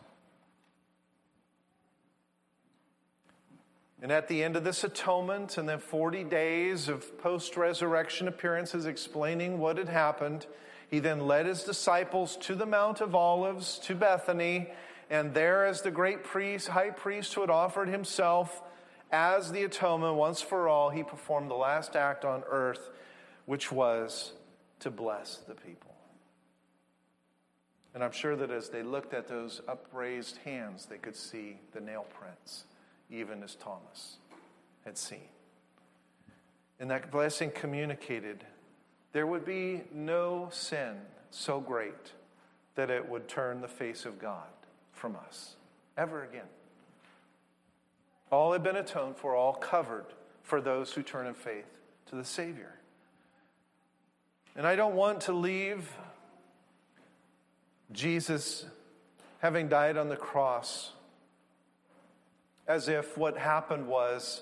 And 4.05 4.11
at 4.11 4.27
the 4.27 4.43
end 4.43 4.55
of 4.55 4.63
this 4.63 4.83
atonement, 4.83 5.57
and 5.57 5.67
then 5.67 5.79
40 5.79 6.25
days 6.25 6.89
of 6.89 7.17
post 7.17 7.57
resurrection 7.57 8.27
appearances 8.27 8.85
explaining 8.85 9.57
what 9.57 9.79
had 9.79 9.89
happened, 9.89 10.45
he 10.91 10.99
then 10.99 11.25
led 11.25 11.47
his 11.47 11.63
disciples 11.63 12.37
to 12.41 12.53
the 12.53 12.67
Mount 12.67 13.01
of 13.01 13.15
Olives, 13.15 13.79
to 13.79 13.95
Bethany, 13.95 14.69
and 15.09 15.33
there, 15.33 15.65
as 15.65 15.81
the 15.81 15.89
great 15.89 16.23
priest, 16.23 16.67
high 16.67 16.91
priest 16.91 17.33
who 17.33 17.41
had 17.41 17.49
offered 17.49 17.89
himself 17.89 18.61
as 19.11 19.51
the 19.51 19.63
atonement 19.63 20.13
once 20.13 20.39
for 20.39 20.67
all, 20.67 20.91
he 20.91 21.01
performed 21.01 21.49
the 21.49 21.55
last 21.55 21.95
act 21.95 22.23
on 22.23 22.43
earth, 22.47 22.91
which 23.47 23.71
was 23.71 24.33
to 24.81 24.91
bless 24.91 25.37
the 25.47 25.55
people. 25.55 25.95
And 27.95 28.03
I'm 28.03 28.11
sure 28.11 28.35
that 28.35 28.51
as 28.51 28.69
they 28.69 28.83
looked 28.83 29.15
at 29.15 29.27
those 29.27 29.63
upraised 29.67 30.37
hands, 30.45 30.85
they 30.85 30.99
could 30.99 31.15
see 31.15 31.57
the 31.73 31.81
nail 31.81 32.05
prints, 32.19 32.65
even 33.09 33.43
as 33.43 33.55
Thomas 33.55 34.17
had 34.83 34.97
seen. 34.97 35.29
And 36.79 36.91
that 36.91 37.11
blessing 37.11 37.51
communicated 37.51 38.45
there 39.15 39.25
would 39.25 39.45
be 39.45 39.83
no 39.93 40.49
sin 40.51 40.97
so 41.31 41.61
great 41.61 42.11
that 42.75 42.89
it 42.89 43.07
would 43.07 43.29
turn 43.29 43.61
the 43.61 43.67
face 43.69 44.05
of 44.05 44.19
God 44.19 44.49
from 44.91 45.15
us 45.15 45.55
ever 45.97 46.23
again. 46.23 46.49
All 48.29 48.51
had 48.51 48.61
been 48.61 48.75
atoned 48.75 49.15
for, 49.15 49.33
all 49.33 49.53
covered 49.53 50.07
for 50.43 50.59
those 50.59 50.91
who 50.91 51.01
turn 51.01 51.27
in 51.27 51.33
faith 51.33 51.79
to 52.07 52.15
the 52.17 52.25
Savior. 52.25 52.73
And 54.57 54.67
I 54.67 54.75
don't 54.75 54.95
want 54.95 55.21
to 55.21 55.31
leave 55.31 55.89
Jesus 57.93 58.65
having 59.39 59.69
died 59.69 59.95
on 59.95 60.09
the 60.09 60.17
cross 60.17 60.91
as 62.67 62.87
if 62.87 63.17
what 63.17 63.37
happened 63.37 63.87
was 63.87 64.41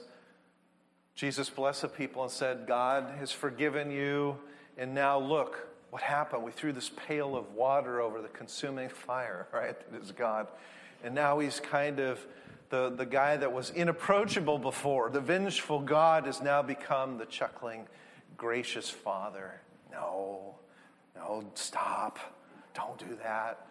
Jesus 1.16 1.50
blessed 1.50 1.84
the 1.84 1.88
people 1.88 2.24
and 2.24 2.32
said, 2.32 2.66
God 2.68 3.14
has 3.20 3.32
forgiven 3.32 3.92
you, 3.92 4.38
and 4.78 4.94
now 4.94 5.20
look, 5.20 5.68
what 5.92 6.02
happened? 6.02 6.44
We 6.44 6.52
threw 6.52 6.74
this 6.74 6.90
pail 6.90 7.36
of 7.36 7.54
water 7.54 8.02
over 8.02 8.22
the 8.22 8.30
consuming 8.30 8.90
fire, 9.08 9.48
right? 9.54 9.76
That 9.92 10.02
is 10.02 10.12
God. 10.12 10.48
And 11.04 11.14
now 11.14 11.40
he's 11.40 11.60
kind 11.60 12.00
of 12.00 12.26
the, 12.70 12.90
the 12.90 13.06
guy 13.06 13.38
that 13.38 13.52
was 13.52 13.70
inapproachable 13.70 14.58
before. 14.58 15.12
The 15.12 15.22
vengeful 15.22 15.80
God 15.80 16.26
has 16.26 16.42
now 16.42 16.64
become 16.64 17.20
the 17.20 17.26
chuckling, 17.26 17.86
gracious 18.38 18.90
Father. 18.90 19.62
No, 19.92 20.56
no, 21.16 21.46
stop. 21.54 22.18
Don't 22.74 22.98
do 22.98 23.16
that. 23.22 23.68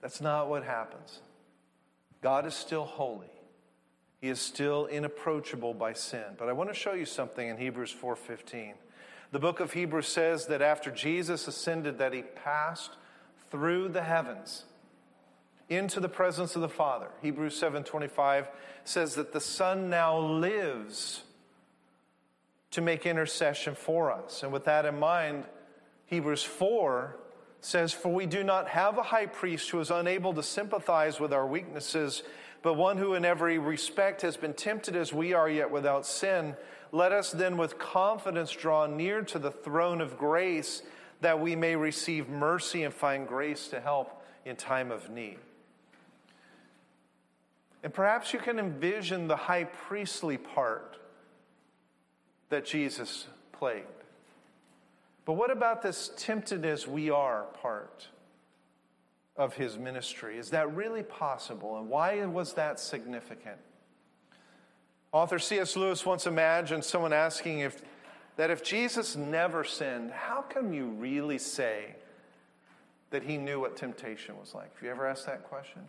That's 0.00 0.20
not 0.20 0.48
what 0.48 0.62
happens. 0.62 1.18
God 2.22 2.46
is 2.46 2.54
still 2.54 2.84
holy. 2.84 3.33
He 4.24 4.30
is 4.30 4.40
still 4.40 4.86
inapproachable 4.86 5.74
by 5.74 5.92
sin. 5.92 6.24
But 6.38 6.48
I 6.48 6.54
want 6.54 6.70
to 6.70 6.74
show 6.74 6.94
you 6.94 7.04
something 7.04 7.46
in 7.46 7.58
Hebrews 7.58 7.92
4:15. 7.92 8.72
The 9.32 9.38
book 9.38 9.60
of 9.60 9.74
Hebrews 9.74 10.08
says 10.08 10.46
that 10.46 10.62
after 10.62 10.90
Jesus 10.90 11.46
ascended 11.46 11.98
that 11.98 12.14
he 12.14 12.22
passed 12.22 12.96
through 13.50 13.88
the 13.88 14.00
heavens 14.00 14.64
into 15.68 16.00
the 16.00 16.08
presence 16.08 16.56
of 16.56 16.62
the 16.62 16.70
Father. 16.70 17.10
Hebrews 17.20 17.54
7:25 17.54 18.48
says 18.82 19.14
that 19.16 19.32
the 19.32 19.42
Son 19.42 19.90
now 19.90 20.16
lives 20.16 21.24
to 22.70 22.80
make 22.80 23.04
intercession 23.04 23.74
for 23.74 24.10
us. 24.10 24.42
And 24.42 24.54
with 24.54 24.64
that 24.64 24.86
in 24.86 24.98
mind, 24.98 25.44
Hebrews 26.06 26.44
4 26.44 27.18
says, 27.60 27.92
For 27.92 28.10
we 28.10 28.24
do 28.24 28.42
not 28.42 28.68
have 28.68 28.96
a 28.96 29.02
high 29.02 29.26
priest 29.26 29.68
who 29.68 29.80
is 29.80 29.90
unable 29.90 30.32
to 30.32 30.42
sympathize 30.42 31.20
with 31.20 31.34
our 31.34 31.46
weaknesses, 31.46 32.22
but 32.64 32.74
one 32.74 32.96
who 32.96 33.12
in 33.12 33.26
every 33.26 33.58
respect 33.58 34.22
has 34.22 34.38
been 34.38 34.54
tempted 34.54 34.96
as 34.96 35.12
we 35.12 35.34
are, 35.34 35.50
yet 35.50 35.70
without 35.70 36.06
sin. 36.06 36.56
Let 36.92 37.12
us 37.12 37.30
then 37.30 37.58
with 37.58 37.78
confidence 37.78 38.50
draw 38.50 38.86
near 38.86 39.20
to 39.24 39.38
the 39.38 39.50
throne 39.50 40.00
of 40.00 40.16
grace 40.16 40.82
that 41.20 41.38
we 41.38 41.56
may 41.56 41.76
receive 41.76 42.30
mercy 42.30 42.84
and 42.84 42.94
find 42.94 43.28
grace 43.28 43.68
to 43.68 43.80
help 43.80 44.24
in 44.46 44.56
time 44.56 44.90
of 44.90 45.10
need. 45.10 45.36
And 47.82 47.92
perhaps 47.92 48.32
you 48.32 48.38
can 48.38 48.58
envision 48.58 49.28
the 49.28 49.36
high 49.36 49.64
priestly 49.64 50.38
part 50.38 50.96
that 52.48 52.64
Jesus 52.64 53.26
played. 53.52 53.84
But 55.26 55.34
what 55.34 55.50
about 55.50 55.82
this 55.82 56.12
tempted 56.16 56.64
as 56.64 56.88
we 56.88 57.10
are 57.10 57.42
part 57.60 58.08
of 59.36 59.54
his 59.54 59.78
ministry? 59.78 60.38
Is 60.38 60.50
that 60.50 60.74
really 60.74 61.02
possible? 61.02 61.78
And 61.78 61.88
why 61.88 62.24
was 62.26 62.52
that 62.54 62.78
significant? 62.78 63.58
Author 65.12 65.38
C.S. 65.38 65.76
Lewis 65.76 66.04
once 66.04 66.26
imagined 66.26 66.84
someone 66.84 67.12
asking 67.12 67.60
if, 67.60 67.82
that 68.36 68.50
if 68.50 68.62
Jesus 68.64 69.14
never 69.14 69.62
sinned, 69.62 70.10
how 70.10 70.42
can 70.42 70.72
you 70.72 70.86
really 70.86 71.38
say 71.38 71.94
that 73.10 73.22
he 73.22 73.36
knew 73.36 73.60
what 73.60 73.76
temptation 73.76 74.36
was 74.38 74.54
like? 74.54 74.74
Have 74.74 74.82
you 74.82 74.90
ever 74.90 75.06
asked 75.06 75.26
that 75.26 75.44
question? 75.44 75.82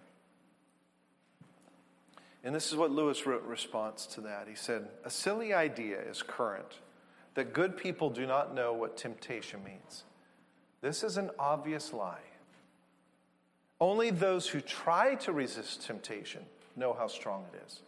And 2.44 2.54
this 2.54 2.72
is 2.72 2.78
what 2.78 2.92
Lewis 2.92 3.26
wrote 3.26 3.44
in 3.44 3.50
response 3.50 4.06
to 4.06 4.22
that. 4.22 4.48
He 4.48 4.54
said, 4.54 4.88
A 5.04 5.10
silly 5.10 5.52
idea 5.52 6.00
is 6.00 6.22
current 6.22 6.80
that 7.34 7.54
good 7.54 7.76
people 7.76 8.10
do 8.10 8.28
not 8.28 8.54
know 8.54 8.74
what 8.74 8.96
temptation 8.96 9.64
means. 9.64 10.04
This 10.82 11.04
is 11.04 11.18
an 11.18 11.32
obvious 11.40 11.94
lie. 11.94 12.20
Only 13.86 14.10
those 14.10 14.48
who 14.48 14.62
try 14.62 15.14
to 15.14 15.32
resist 15.32 15.86
temptation 15.86 16.42
know 16.76 16.92
how 16.92 17.06
strong 17.06 17.46
it 17.54 17.62
is. 17.68 17.82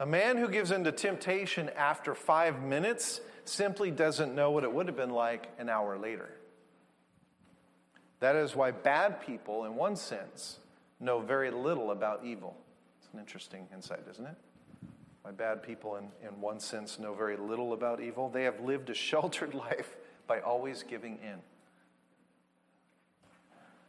A 0.00 0.06
man 0.06 0.38
who 0.38 0.48
gives 0.48 0.70
in 0.70 0.82
to 0.84 0.92
temptation 0.92 1.68
after 1.76 2.14
five 2.14 2.62
minutes 2.62 3.20
simply 3.44 3.90
doesn't 3.90 4.34
know 4.34 4.50
what 4.50 4.64
it 4.64 4.72
would 4.72 4.86
have 4.86 4.96
been 4.96 5.10
like 5.10 5.46
an 5.58 5.68
hour 5.68 5.98
later. 5.98 6.30
That 8.20 8.34
is 8.34 8.56
why 8.56 8.70
bad 8.70 9.20
people, 9.20 9.66
in 9.66 9.74
one 9.74 9.94
sense, 9.94 10.56
know 11.00 11.20
very 11.20 11.50
little 11.50 11.90
about 11.90 12.24
evil. 12.24 12.56
It's 12.98 13.12
an 13.12 13.20
interesting 13.20 13.66
insight, 13.74 14.04
isn't 14.10 14.24
it? 14.24 14.36
Why 15.20 15.32
bad 15.32 15.62
people, 15.62 15.96
in, 15.96 16.04
in 16.26 16.40
one 16.40 16.60
sense, 16.60 16.98
know 16.98 17.12
very 17.12 17.36
little 17.36 17.74
about 17.74 18.00
evil. 18.00 18.30
They 18.30 18.44
have 18.44 18.60
lived 18.60 18.88
a 18.88 18.94
sheltered 18.94 19.52
life 19.68 19.98
by 20.26 20.40
always 20.40 20.82
giving 20.82 21.18
in. 21.22 21.40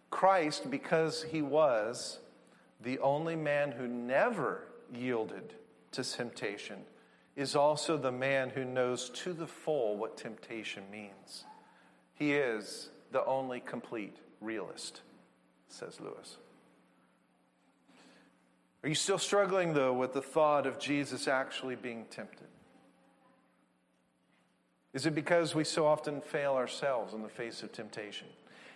Christ, 0.10 0.70
because 0.70 1.24
he 1.24 1.42
was 1.42 2.20
the 2.82 3.00
only 3.00 3.36
man 3.36 3.72
who 3.72 3.88
never 3.88 4.64
yielded 4.94 5.54
to 5.92 6.04
temptation, 6.04 6.80
is 7.36 7.56
also 7.56 7.98
the 7.98 8.12
man 8.12 8.50
who 8.50 8.66
knows 8.66 9.10
to 9.10 9.34
the 9.34 9.48
full 9.48 9.98
what 9.98 10.18
temptation 10.18 10.84
means. 10.92 11.46
He 12.16 12.34
is 12.34 12.90
the 13.12 13.24
only 13.26 13.60
complete 13.60 14.18
realist, 14.42 15.02
says 15.68 16.00
Lewis. 16.00 16.38
Are 18.84 18.90
you 18.90 18.96
still 18.96 19.18
struggling, 19.18 19.74
though, 19.74 19.94
with 19.94 20.14
the 20.14 20.22
thought 20.22 20.66
of 20.66 20.80
Jesus 20.80 21.28
actually 21.28 21.76
being 21.76 22.06
tempted? 22.10 22.48
Is 24.94 25.06
it 25.06 25.14
because 25.14 25.54
we 25.54 25.64
so 25.64 25.86
often 25.86 26.22
fail 26.22 26.54
ourselves 26.54 27.14
in 27.14 27.22
the 27.22 27.30
face 27.30 27.62
of 27.62 27.72
temptation? 27.72 28.28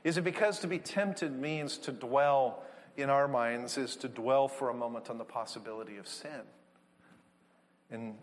Is 0.04 0.18
it 0.18 0.24
because 0.24 0.60
to 0.60 0.68
be 0.68 0.80
tempted 0.80 1.32
means 1.32 1.78
to 1.80 1.92
dwell 1.92 2.64
in 2.98 3.10
our 3.10 3.28
minds 3.28 3.78
is 3.78 3.96
to 3.98 4.08
dwell 4.08 4.48
for 4.48 4.70
a 4.70 4.74
moment 4.74 5.10
on 5.10 5.18
the 5.18 5.24
possibility 5.24 5.98
of 5.98 6.08
sin? 6.08 6.42
And, 7.90 8.16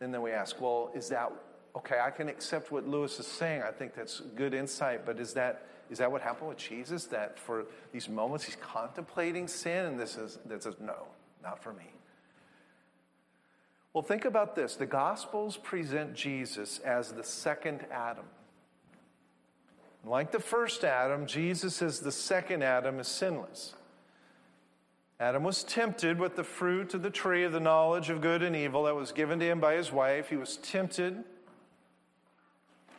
and 0.00 0.12
then 0.12 0.22
we 0.22 0.32
ask, 0.32 0.60
well, 0.60 0.90
is 0.94 1.08
that 1.08 1.32
okay? 1.76 1.98
I 2.00 2.10
can 2.10 2.28
accept 2.28 2.70
what 2.70 2.86
Lewis 2.86 3.18
is 3.18 3.26
saying. 3.26 3.62
I 3.62 3.70
think 3.70 3.94
that's 3.94 4.20
good 4.34 4.54
insight, 4.54 5.06
but 5.06 5.18
is 5.18 5.34
that 5.34 5.66
is 5.88 5.98
that 5.98 6.10
what 6.10 6.20
happened 6.20 6.48
with 6.48 6.58
Jesus? 6.58 7.04
That 7.06 7.38
for 7.38 7.66
these 7.92 8.08
moments 8.08 8.44
he's 8.44 8.56
contemplating 8.56 9.46
sin, 9.46 9.86
and 9.86 10.00
this 10.00 10.16
is 10.16 10.38
that 10.46 10.64
says, 10.64 10.74
no, 10.80 11.06
not 11.42 11.62
for 11.62 11.72
me. 11.72 11.84
Well, 13.92 14.02
think 14.02 14.24
about 14.24 14.56
this. 14.56 14.76
The 14.76 14.86
Gospels 14.86 15.56
present 15.56 16.12
Jesus 16.12 16.80
as 16.80 17.12
the 17.12 17.22
second 17.24 17.86
Adam. 17.90 18.26
Like 20.06 20.30
the 20.30 20.40
first 20.40 20.84
Adam, 20.84 21.26
Jesus 21.26 21.82
as 21.82 21.98
the 21.98 22.12
second 22.12 22.62
Adam 22.62 23.00
is 23.00 23.08
sinless. 23.08 23.74
Adam 25.18 25.42
was 25.42 25.64
tempted 25.64 26.20
with 26.20 26.36
the 26.36 26.44
fruit 26.44 26.94
of 26.94 27.02
the 27.02 27.10
tree 27.10 27.42
of 27.42 27.50
the 27.50 27.58
knowledge 27.58 28.08
of 28.08 28.20
good 28.20 28.42
and 28.42 28.54
evil 28.54 28.84
that 28.84 28.94
was 28.94 29.10
given 29.10 29.40
to 29.40 29.46
him 29.46 29.58
by 29.58 29.74
his 29.74 29.90
wife. 29.90 30.28
He 30.28 30.36
was 30.36 30.58
tempted 30.58 31.24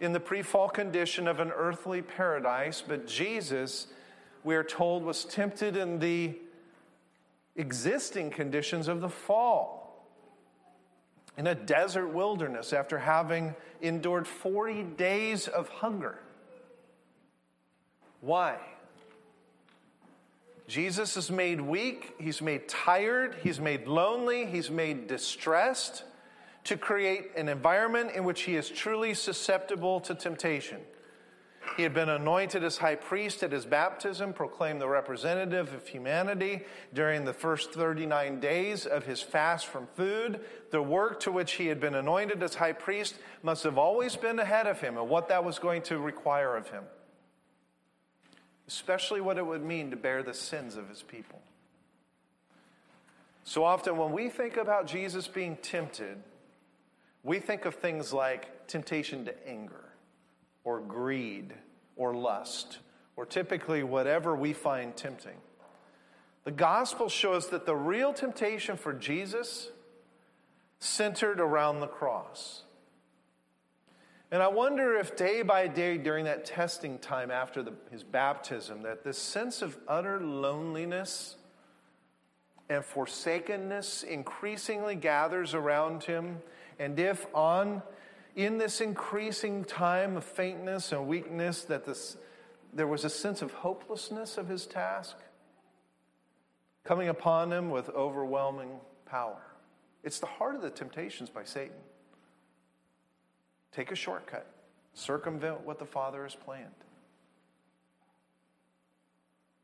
in 0.02 0.12
the 0.12 0.20
pre 0.20 0.42
fall 0.42 0.68
condition 0.68 1.30
of 1.30 1.40
an 1.40 1.52
earthly 1.56 2.02
paradise, 2.02 2.84
but 2.86 3.08
Jesus, 3.08 3.88
we 4.44 4.56
are 4.56 4.64
told, 4.64 5.04
was 5.04 5.24
tempted 5.24 5.78
in 5.78 6.00
the 6.00 6.38
existing 7.56 8.32
conditions 8.32 8.90
of 8.90 9.00
the 9.00 9.10
fall 9.10 10.06
in 11.38 11.48
a 11.48 11.56
desert 11.56 12.08
wilderness 12.10 12.74
after 12.74 12.98
having 12.98 13.56
endured 13.82 14.28
40 14.28 14.84
days 14.84 15.48
of 15.48 15.70
hunger. 15.70 16.20
Why? 18.22 18.58
Jesus 20.68 21.16
is 21.16 21.32
made 21.32 21.62
weak, 21.62 22.14
he's 22.20 22.42
made 22.42 22.68
tired, 22.68 23.36
he's 23.42 23.60
made 23.60 23.88
lonely, 23.88 24.46
he's 24.46 24.70
made 24.70 25.08
distressed 25.08 26.04
to 26.66 26.76
create 26.76 27.32
an 27.38 27.48
environment 27.48 28.12
in 28.14 28.26
which 28.26 28.42
he 28.42 28.58
is 28.58 28.70
truly 28.70 29.14
susceptible 29.14 30.02
to 30.02 30.14
temptation. 30.14 30.82
He 31.78 31.84
had 31.84 31.94
been 31.94 32.10
anointed 32.10 32.64
as 32.64 32.78
high 32.78 32.96
priest 32.96 33.44
at 33.44 33.52
his 33.52 33.66
baptism, 33.66 34.34
proclaimed 34.34 34.82
the 34.82 34.88
representative 34.88 35.74
of 35.74 35.88
humanity 35.88 36.64
during 36.94 37.24
the 37.24 37.34
first 37.34 37.72
39 37.74 38.40
days 38.40 38.86
of 38.86 39.06
his 39.06 39.22
fast 39.22 39.68
from 39.68 39.88
food. 39.96 40.42
The 40.72 40.82
work 40.82 41.20
to 41.22 41.32
which 41.32 41.54
he 41.54 41.68
had 41.68 41.80
been 41.80 41.96
anointed 41.96 42.42
as 42.44 42.56
high 42.56 42.74
priest 42.74 43.16
must 43.44 43.64
have 43.64 43.78
always 43.78 44.16
been 44.16 44.40
ahead 44.40 44.68
of 44.68 44.82
him 44.82 44.98
and 44.98 45.08
what 45.08 45.30
that 45.30 45.44
was 45.44 45.60
going 45.60 45.82
to 45.84 45.98
require 46.00 46.56
of 46.56 46.70
him 46.70 46.84
especially 48.68 49.22
what 49.22 49.38
it 49.38 49.46
would 49.46 49.64
mean 49.64 49.92
to 49.92 49.98
bear 49.98 50.24
the 50.24 50.34
sins 50.34 50.76
of 50.76 50.90
his 50.90 51.02
people. 51.02 51.40
So 53.44 53.64
often, 53.64 53.98
when 53.98 54.12
we 54.12 54.30
think 54.30 54.58
about 54.58 54.88
Jesus 54.88 55.28
being 55.28 55.56
tempted, 55.58 56.18
we 57.24 57.40
think 57.40 57.66
of 57.66 57.76
things 57.76 58.12
like 58.12 58.68
temptation 58.68 59.26
to 59.26 59.48
anger, 59.48 59.86
or 60.66 60.82
greed, 60.82 61.54
or 61.96 62.14
lust, 62.14 62.80
or 63.16 63.26
typically 63.26 63.84
whatever 63.84 64.36
we 64.36 64.52
find 64.52 64.96
tempting. 64.96 65.38
The 66.44 66.52
gospel 66.52 67.10
shows 67.10 67.48
that 67.50 67.66
the 67.66 67.76
real 67.76 68.14
temptation 68.14 68.78
for 68.78 68.94
Jesus 68.94 69.70
centered 70.80 71.40
around 71.40 71.80
the 71.80 71.88
cross. 71.88 72.64
And 74.32 74.44
I 74.44 74.50
wonder 74.50 74.98
if 74.98 75.16
day 75.16 75.42
by 75.42 75.68
day 75.68 75.98
during 75.98 76.26
that 76.26 76.46
testing 76.46 77.00
time 77.00 77.32
after 77.32 77.64
the, 77.64 77.74
his 77.92 78.04
baptism, 78.04 78.84
that 78.84 79.04
this 79.04 79.18
sense 79.18 79.62
of 79.62 79.78
utter 79.88 80.20
loneliness 80.20 81.38
and 82.70 82.84
forsakenness 82.84 84.04
increasingly 84.04 84.96
gathers 84.96 85.54
around 85.54 86.04
him. 86.04 86.40
And 86.78 87.00
if 87.00 87.26
on 87.34 87.82
in 88.36 88.58
this 88.58 88.82
increasing 88.82 89.64
time 89.64 90.18
of 90.18 90.24
faintness 90.24 90.92
and 90.92 91.08
weakness, 91.08 91.64
that 91.64 91.86
this, 91.86 92.18
there 92.74 92.86
was 92.86 93.06
a 93.06 93.10
sense 93.10 93.42
of 93.42 93.52
hopelessness 93.52 94.38
of 94.38 94.48
his 94.48 94.68
task 94.68 95.16
coming 96.84 97.08
upon 97.08 97.52
him 97.52 97.70
with 97.70 97.90
overwhelming 97.90 98.80
power. 99.06 99.42
It's 100.04 100.20
the 100.20 100.28
heart 100.28 100.56
of 100.56 100.62
the 100.62 100.70
temptations 100.70 101.30
by 101.30 101.46
Satan. 101.46 101.78
Take 103.72 103.92
a 103.92 103.96
shortcut, 103.96 104.48
circumvent 104.94 105.62
what 105.62 105.80
the 105.80 105.86
Father 105.86 106.24
has 106.24 106.36
planned. 106.36 106.72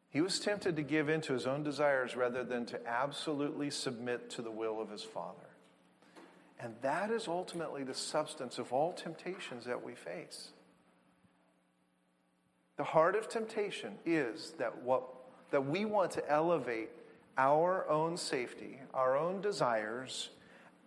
He 0.09 0.21
was 0.21 0.39
tempted 0.39 0.75
to 0.75 0.83
give 0.83 1.09
in 1.09 1.21
to 1.21 1.33
his 1.33 1.47
own 1.47 1.63
desires 1.63 2.15
rather 2.15 2.43
than 2.43 2.67
to 2.67 2.87
absolutely 2.87 3.71
submit 3.71 4.29
to 4.31 4.43
the 4.43 4.51
will 4.51 4.79
of 4.79 4.91
his 4.91 5.01
Father. 5.01 5.49
And 6.59 6.75
that 6.83 7.09
is 7.09 7.27
ultimately 7.27 7.83
the 7.83 7.95
substance 7.95 8.59
of 8.59 8.71
all 8.71 8.93
temptations 8.93 9.65
that 9.65 9.83
we 9.83 9.95
face. 9.95 10.49
The 12.77 12.83
heart 12.83 13.15
of 13.15 13.27
temptation 13.27 13.95
is 14.05 14.53
that 14.59 14.83
what 14.83 15.03
that 15.49 15.65
we 15.65 15.85
want 15.85 16.11
to 16.11 16.31
elevate 16.31 16.89
our 17.37 17.87
own 17.89 18.17
safety, 18.17 18.79
our 18.93 19.17
own 19.17 19.41
desires, 19.41 20.29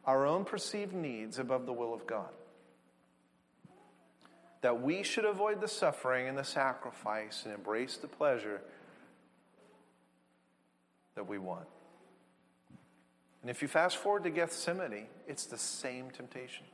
our 0.05 0.26
own 0.26 0.44
perceived 0.44 0.92
needs 0.92 1.38
above 1.38 1.66
the 1.66 1.72
will 1.72 1.94
of 1.94 2.07
God 2.07 2.31
that 4.62 4.82
we 4.82 5.02
should 5.02 5.24
avoid 5.24 5.60
the 5.60 5.68
suffering 5.68 6.28
and 6.28 6.36
the 6.36 6.44
sacrifice 6.44 7.42
and 7.44 7.54
embrace 7.54 7.96
the 7.96 8.08
pleasure 8.08 8.60
that 11.14 11.26
we 11.26 11.38
want. 11.38 11.66
And 13.42 13.50
if 13.50 13.62
you 13.62 13.68
fast 13.68 13.96
forward 13.96 14.24
to 14.24 14.30
Gethsemane, 14.30 15.06
it's 15.28 15.46
the 15.46 15.58
same 15.58 16.10
temptation. 16.10 16.64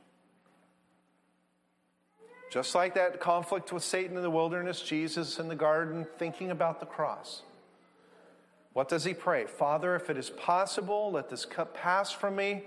Just 2.51 2.75
like 2.75 2.93
that 2.95 3.19
conflict 3.19 3.73
with 3.73 3.83
Satan 3.83 4.15
in 4.15 4.23
the 4.23 4.29
wilderness, 4.29 4.81
Jesus 4.81 5.39
in 5.39 5.47
the 5.47 5.55
garden 5.55 6.05
thinking 6.17 6.51
about 6.51 6.79
the 6.79 6.85
cross. 6.85 7.41
What 8.73 8.89
does 8.89 9.03
he 9.03 9.13
pray? 9.13 9.45
Father, 9.45 9.95
if 9.95 10.09
it 10.09 10.17
is 10.17 10.29
possible, 10.29 11.11
let 11.11 11.29
this 11.29 11.45
cup 11.45 11.75
pass 11.75 12.11
from 12.11 12.35
me. 12.35 12.63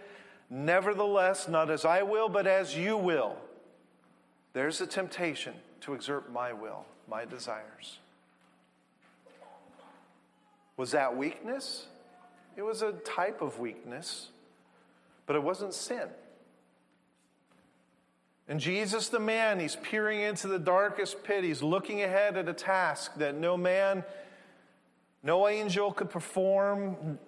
Nevertheless, 0.48 1.48
not 1.48 1.70
as 1.70 1.85
I 1.85 2.02
will, 2.02 2.29
but 2.29 2.46
as 2.46 2.76
you 2.76 2.96
will. 2.96 3.37
There's 4.57 4.81
a 4.81 4.87
temptation 4.87 5.53
to 5.83 5.92
exert 5.92 6.33
my 6.33 6.55
will, 6.55 6.87
my 7.11 7.27
desires. 7.27 7.99
Was 10.79 10.92
that 10.92 11.14
weakness? 11.14 11.85
It 12.57 12.62
was 12.62 12.81
a 12.81 12.92
type 12.92 13.42
of 13.42 13.59
weakness, 13.59 14.31
but 15.27 15.37
it 15.37 15.42
wasn't 15.42 15.75
sin. 15.75 16.09
And 18.49 18.59
Jesus, 18.59 19.11
the 19.11 19.21
man, 19.21 19.61
he's 19.61 19.77
peering 19.77 20.23
into 20.23 20.49
the 20.49 20.59
darkest 20.59 21.23
pit. 21.23 21.45
He's 21.45 21.62
looking 21.62 22.01
ahead 22.01 22.38
at 22.38 22.49
a 22.49 22.55
task 22.55 23.14
that 23.16 23.35
no 23.35 23.59
man, 23.59 24.05
no 25.23 25.49
angel 25.49 25.92
could 25.92 26.09
perform. 26.09 27.19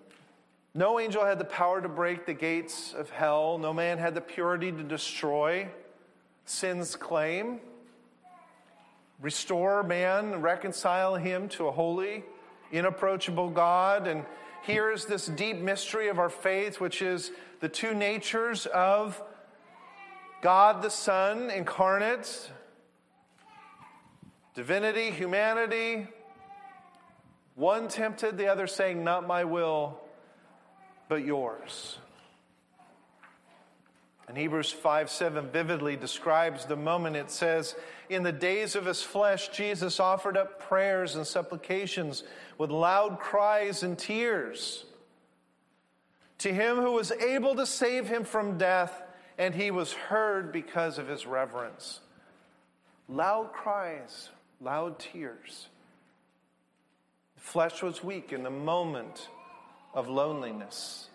No 0.72 0.98
angel 0.98 1.26
had 1.26 1.38
the 1.38 1.44
power 1.44 1.82
to 1.82 1.90
break 1.90 2.24
the 2.24 2.32
gates 2.32 2.94
of 2.94 3.10
hell. 3.10 3.58
No 3.58 3.74
man 3.74 3.98
had 3.98 4.14
the 4.14 4.22
purity 4.22 4.72
to 4.72 4.82
destroy 4.82 5.68
sin's 6.48 6.96
claim, 6.96 7.60
restore 9.20 9.82
man, 9.82 10.40
reconcile 10.40 11.16
him 11.16 11.48
to 11.50 11.68
a 11.68 11.70
holy, 11.70 12.24
inapproachable 12.72 13.50
God. 13.50 14.06
And 14.06 14.24
here 14.62 14.90
is 14.90 15.04
this 15.04 15.26
deep 15.26 15.58
mystery 15.58 16.08
of 16.08 16.18
our 16.18 16.30
faith, 16.30 16.80
which 16.80 17.02
is 17.02 17.30
the 17.60 17.68
two 17.68 17.94
natures 17.94 18.66
of 18.66 19.22
God 20.40 20.82
the 20.82 20.90
Son 20.90 21.50
incarnate, 21.50 22.50
divinity, 24.54 25.10
humanity, 25.10 26.06
one 27.56 27.88
tempted, 27.88 28.38
the 28.38 28.46
other 28.46 28.68
saying, 28.68 29.02
Not 29.02 29.26
my 29.26 29.44
will, 29.44 30.00
but 31.08 31.24
yours. 31.24 31.98
And 34.28 34.36
Hebrews 34.36 34.70
5 34.70 35.10
7 35.10 35.48
vividly 35.48 35.96
describes 35.96 36.66
the 36.66 36.76
moment. 36.76 37.16
It 37.16 37.30
says, 37.30 37.74
In 38.08 38.22
the 38.22 38.32
days 38.32 38.76
of 38.76 38.84
his 38.84 39.02
flesh, 39.02 39.48
Jesus 39.48 39.98
offered 39.98 40.36
up 40.36 40.60
prayers 40.60 41.16
and 41.16 41.26
supplications 41.26 42.24
with 42.58 42.70
loud 42.70 43.18
cries 43.18 43.82
and 43.82 43.98
tears 43.98 44.84
to 46.38 46.52
him 46.54 46.76
who 46.76 46.92
was 46.92 47.10
able 47.12 47.56
to 47.56 47.66
save 47.66 48.08
him 48.08 48.24
from 48.24 48.58
death, 48.58 49.02
and 49.36 49.54
he 49.54 49.70
was 49.70 49.92
heard 49.92 50.52
because 50.52 50.98
of 50.98 51.08
his 51.08 51.26
reverence. 51.26 52.00
Loud 53.08 53.52
cries, 53.52 54.30
loud 54.60 54.98
tears. 54.98 55.68
The 57.36 57.40
flesh 57.40 57.82
was 57.82 58.04
weak 58.04 58.32
in 58.32 58.42
the 58.42 58.50
moment 58.50 59.28
of 59.94 60.08
loneliness 60.08 61.08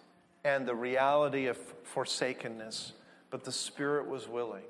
and 0.44 0.68
the 0.68 0.76
reality 0.76 1.46
of 1.46 1.58
forsakenness, 1.84 2.94
but 3.34 3.44
the 3.44 3.52
spirit 3.52 4.08
was 4.08 4.28
willing. 4.28 4.62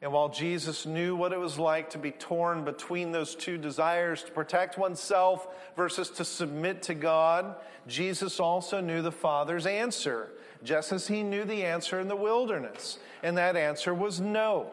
And 0.00 0.12
while 0.12 0.28
Jesus 0.28 0.86
knew 0.86 1.16
what 1.16 1.32
it 1.32 1.40
was 1.40 1.58
like 1.58 1.90
to 1.90 1.98
be 1.98 2.12
torn 2.12 2.64
between 2.64 3.10
those 3.10 3.34
two 3.34 3.58
desires, 3.58 4.22
to 4.22 4.30
protect 4.30 4.78
oneself 4.78 5.48
versus 5.74 6.08
to 6.10 6.24
submit 6.24 6.84
to 6.84 6.94
God, 6.94 7.56
Jesus 7.88 8.38
also 8.38 8.80
knew 8.80 9.02
the 9.02 9.10
Father's 9.10 9.66
answer, 9.66 10.30
just 10.62 10.92
as 10.92 11.08
he 11.08 11.24
knew 11.24 11.42
the 11.42 11.64
answer 11.64 11.98
in 11.98 12.06
the 12.06 12.14
wilderness. 12.14 13.00
And 13.24 13.36
that 13.38 13.56
answer 13.56 13.92
was 13.92 14.20
no. 14.20 14.70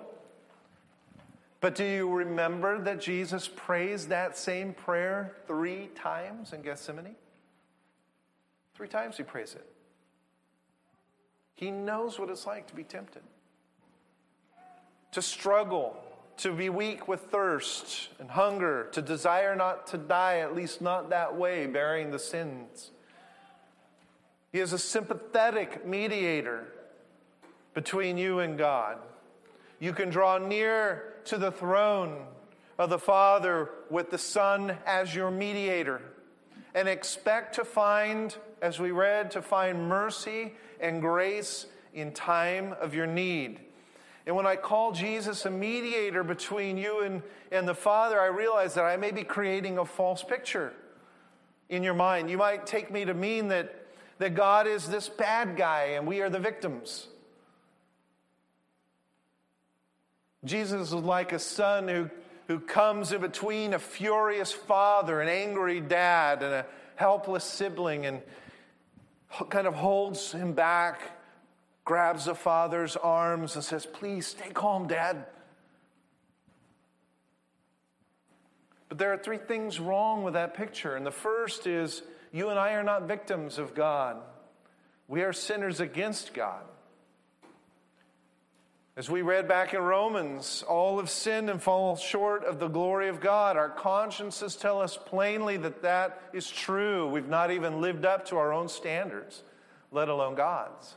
But 1.59 1.73
do 1.73 1.85
you 1.85 2.07
remember 2.07 2.79
that 2.83 3.01
Jesus 3.01 3.47
prays 3.47 4.09
that 4.09 4.37
same 4.37 4.75
prayer 4.75 5.37
three 5.47 5.89
times 5.95 6.53
in 6.53 6.61
Gethsemane? 6.61 7.15
Three 8.75 8.87
times 8.87 9.17
he 9.17 9.23
prays 9.23 9.55
it. 9.55 9.67
He 11.57 11.71
knows 11.71 12.19
what 12.19 12.29
it's 12.29 12.45
like 12.45 12.67
to 12.67 12.75
be 12.75 12.83
tempted, 12.83 13.23
to 15.11 15.21
struggle, 15.23 15.97
to 16.37 16.53
be 16.53 16.69
weak 16.69 17.07
with 17.07 17.21
thirst 17.21 18.09
and 18.19 18.29
hunger, 18.29 18.87
to 18.91 19.01
desire 19.01 19.55
not 19.55 19.87
to 19.87 19.97
die, 19.97 20.37
at 20.37 20.55
least 20.55 20.81
not 20.81 21.09
that 21.09 21.35
way, 21.35 21.65
bearing 21.65 22.11
the 22.11 22.19
sins. 22.19 22.91
He 24.51 24.59
is 24.59 24.71
a 24.71 24.77
sympathetic 24.77 25.85
mediator 25.85 26.67
between 27.73 28.19
you 28.19 28.39
and 28.39 28.55
God. 28.55 28.99
You 29.79 29.93
can 29.93 30.09
draw 30.09 30.37
near 30.37 31.15
to 31.25 31.39
the 31.39 31.51
throne 31.51 32.23
of 32.77 32.91
the 32.91 32.99
Father 32.99 33.71
with 33.89 34.11
the 34.11 34.19
Son 34.19 34.77
as 34.85 35.15
your 35.15 35.31
mediator 35.31 36.01
and 36.75 36.87
expect 36.87 37.55
to 37.55 37.65
find, 37.65 38.35
as 38.61 38.79
we 38.79 38.91
read, 38.91 39.31
to 39.31 39.41
find 39.41 39.87
mercy 39.87 40.53
and 40.79 41.01
grace 41.01 41.65
in 41.93 42.11
time 42.11 42.73
of 42.79 42.93
your 42.93 43.07
need. 43.07 43.59
And 44.25 44.35
when 44.35 44.45
I 44.45 44.57
call 44.57 44.91
Jesus 44.91 45.45
a 45.45 45.49
mediator 45.49 46.23
between 46.23 46.77
you 46.77 47.01
and, 47.01 47.21
and 47.51 47.67
the 47.67 47.73
Father, 47.73 48.19
I 48.19 48.27
realize 48.27 48.73
that 48.73 48.83
I 48.83 48.97
may 48.97 49.11
be 49.11 49.23
creating 49.23 49.77
a 49.77 49.85
false 49.85 50.21
picture 50.21 50.73
in 51.69 51.81
your 51.81 51.93
mind. 51.93 52.29
You 52.29 52.37
might 52.37 52.65
take 52.65 52.91
me 52.91 53.05
to 53.05 53.13
mean 53.13 53.47
that, 53.47 53.73
that 54.19 54.35
God 54.35 54.67
is 54.67 54.87
this 54.87 55.07
bad 55.07 55.55
guy 55.55 55.93
and 55.95 56.05
we 56.05 56.21
are 56.21 56.29
the 56.29 56.39
victims. 56.39 57.07
Jesus 60.43 60.89
is 60.89 60.93
like 60.93 61.31
a 61.31 61.39
son 61.39 61.87
who, 61.87 62.09
who 62.47 62.59
comes 62.59 63.11
in 63.11 63.21
between 63.21 63.73
a 63.73 63.79
furious 63.79 64.51
father, 64.51 65.21
an 65.21 65.29
angry 65.29 65.81
dad, 65.81 66.43
and 66.43 66.53
a 66.53 66.65
helpless 66.95 67.43
sibling, 67.43 68.05
and 68.05 68.21
kind 69.49 69.67
of 69.67 69.75
holds 69.75 70.31
him 70.31 70.53
back, 70.53 71.01
grabs 71.85 72.25
the 72.25 72.35
father's 72.35 72.95
arms, 72.95 73.55
and 73.55 73.63
says, 73.63 73.85
Please 73.85 74.27
stay 74.27 74.49
calm, 74.49 74.87
dad. 74.87 75.25
But 78.89 78.97
there 78.97 79.11
are 79.13 79.17
three 79.17 79.37
things 79.37 79.79
wrong 79.79 80.23
with 80.23 80.33
that 80.35 80.53
picture. 80.53 80.95
And 80.95 81.05
the 81.05 81.11
first 81.11 81.67
is 81.67 82.03
you 82.31 82.49
and 82.49 82.59
I 82.59 82.73
are 82.73 82.83
not 82.83 83.07
victims 83.07 83.57
of 83.57 83.75
God, 83.75 84.17
we 85.07 85.23
are 85.23 85.33
sinners 85.33 85.79
against 85.79 86.33
God. 86.33 86.63
As 88.97 89.11
we 89.11 89.21
read 89.21 89.47
back 89.47 89.75
in 89.75 89.79
Romans, 89.79 90.63
all 90.67 90.97
have 90.97 91.11
sinned 91.11 91.51
and 91.51 91.61
fall 91.61 91.95
short 91.97 92.43
of 92.43 92.57
the 92.57 92.67
glory 92.67 93.09
of 93.09 93.21
God. 93.21 93.55
Our 93.55 93.69
consciences 93.69 94.55
tell 94.55 94.81
us 94.81 94.97
plainly 94.97 95.55
that 95.57 95.83
that 95.83 96.19
is 96.33 96.49
true. 96.49 97.07
We've 97.07 97.27
not 97.27 97.51
even 97.51 97.79
lived 97.79 98.05
up 98.05 98.25
to 98.29 98.37
our 98.37 98.51
own 98.51 98.67
standards, 98.67 99.43
let 99.91 100.09
alone 100.09 100.33
God's. 100.33 100.95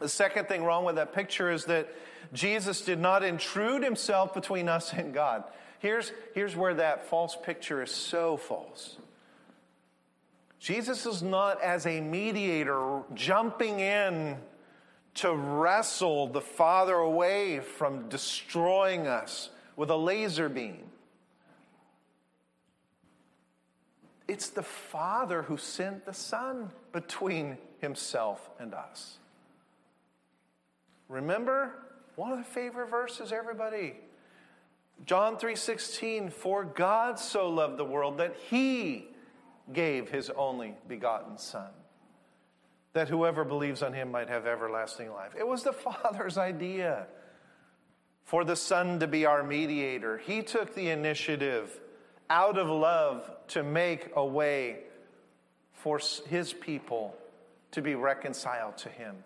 The 0.00 0.08
second 0.08 0.48
thing 0.48 0.64
wrong 0.64 0.84
with 0.84 0.96
that 0.96 1.14
picture 1.14 1.48
is 1.48 1.66
that 1.66 1.94
Jesus 2.32 2.80
did 2.80 2.98
not 2.98 3.22
intrude 3.22 3.84
himself 3.84 4.34
between 4.34 4.68
us 4.68 4.92
and 4.92 5.14
God. 5.14 5.44
Here's, 5.78 6.10
here's 6.34 6.56
where 6.56 6.74
that 6.74 7.06
false 7.06 7.36
picture 7.40 7.84
is 7.84 7.92
so 7.92 8.36
false. 8.36 8.96
Jesus 10.58 11.06
is 11.06 11.22
not 11.22 11.62
as 11.62 11.86
a 11.86 12.00
mediator 12.00 13.02
jumping 13.14 13.78
in 13.78 14.38
to 15.14 15.34
wrestle 15.34 16.28
the 16.28 16.40
Father 16.40 16.94
away 16.94 17.60
from 17.60 18.08
destroying 18.08 19.06
us 19.06 19.50
with 19.76 19.90
a 19.90 19.96
laser 19.96 20.48
beam. 20.48 20.84
It's 24.28 24.48
the 24.48 24.62
Father 24.62 25.42
who 25.42 25.56
sent 25.56 26.06
the 26.06 26.14
Son 26.14 26.70
between 26.92 27.58
himself 27.80 28.50
and 28.60 28.74
us. 28.74 29.18
Remember 31.08 31.74
one 32.14 32.30
of 32.30 32.38
the 32.38 32.44
favorite 32.44 32.88
verses 32.90 33.32
everybody 33.32 33.96
John 35.06 35.38
3:16 35.38 36.30
for 36.30 36.64
God 36.64 37.18
so 37.18 37.48
loved 37.48 37.78
the 37.78 37.84
world 37.84 38.18
that 38.18 38.36
he 38.36 39.08
gave 39.72 40.10
his 40.10 40.30
only 40.30 40.74
begotten 40.88 41.38
son 41.38 41.70
that 42.92 43.08
whoever 43.08 43.44
believes 43.44 43.82
on 43.82 43.92
him 43.92 44.10
might 44.10 44.28
have 44.28 44.46
everlasting 44.46 45.10
life. 45.12 45.34
It 45.38 45.46
was 45.46 45.62
the 45.62 45.72
Father's 45.72 46.38
idea 46.38 47.06
for 48.24 48.44
the 48.44 48.56
Son 48.56 49.00
to 49.00 49.06
be 49.06 49.26
our 49.26 49.42
mediator. 49.42 50.18
He 50.18 50.42
took 50.42 50.74
the 50.74 50.90
initiative 50.90 51.80
out 52.28 52.58
of 52.58 52.68
love 52.68 53.30
to 53.48 53.62
make 53.62 54.10
a 54.14 54.24
way 54.24 54.78
for 55.72 56.00
his 56.28 56.52
people 56.52 57.16
to 57.72 57.82
be 57.82 57.94
reconciled 57.94 58.76
to 58.78 58.88
him. 58.88 59.16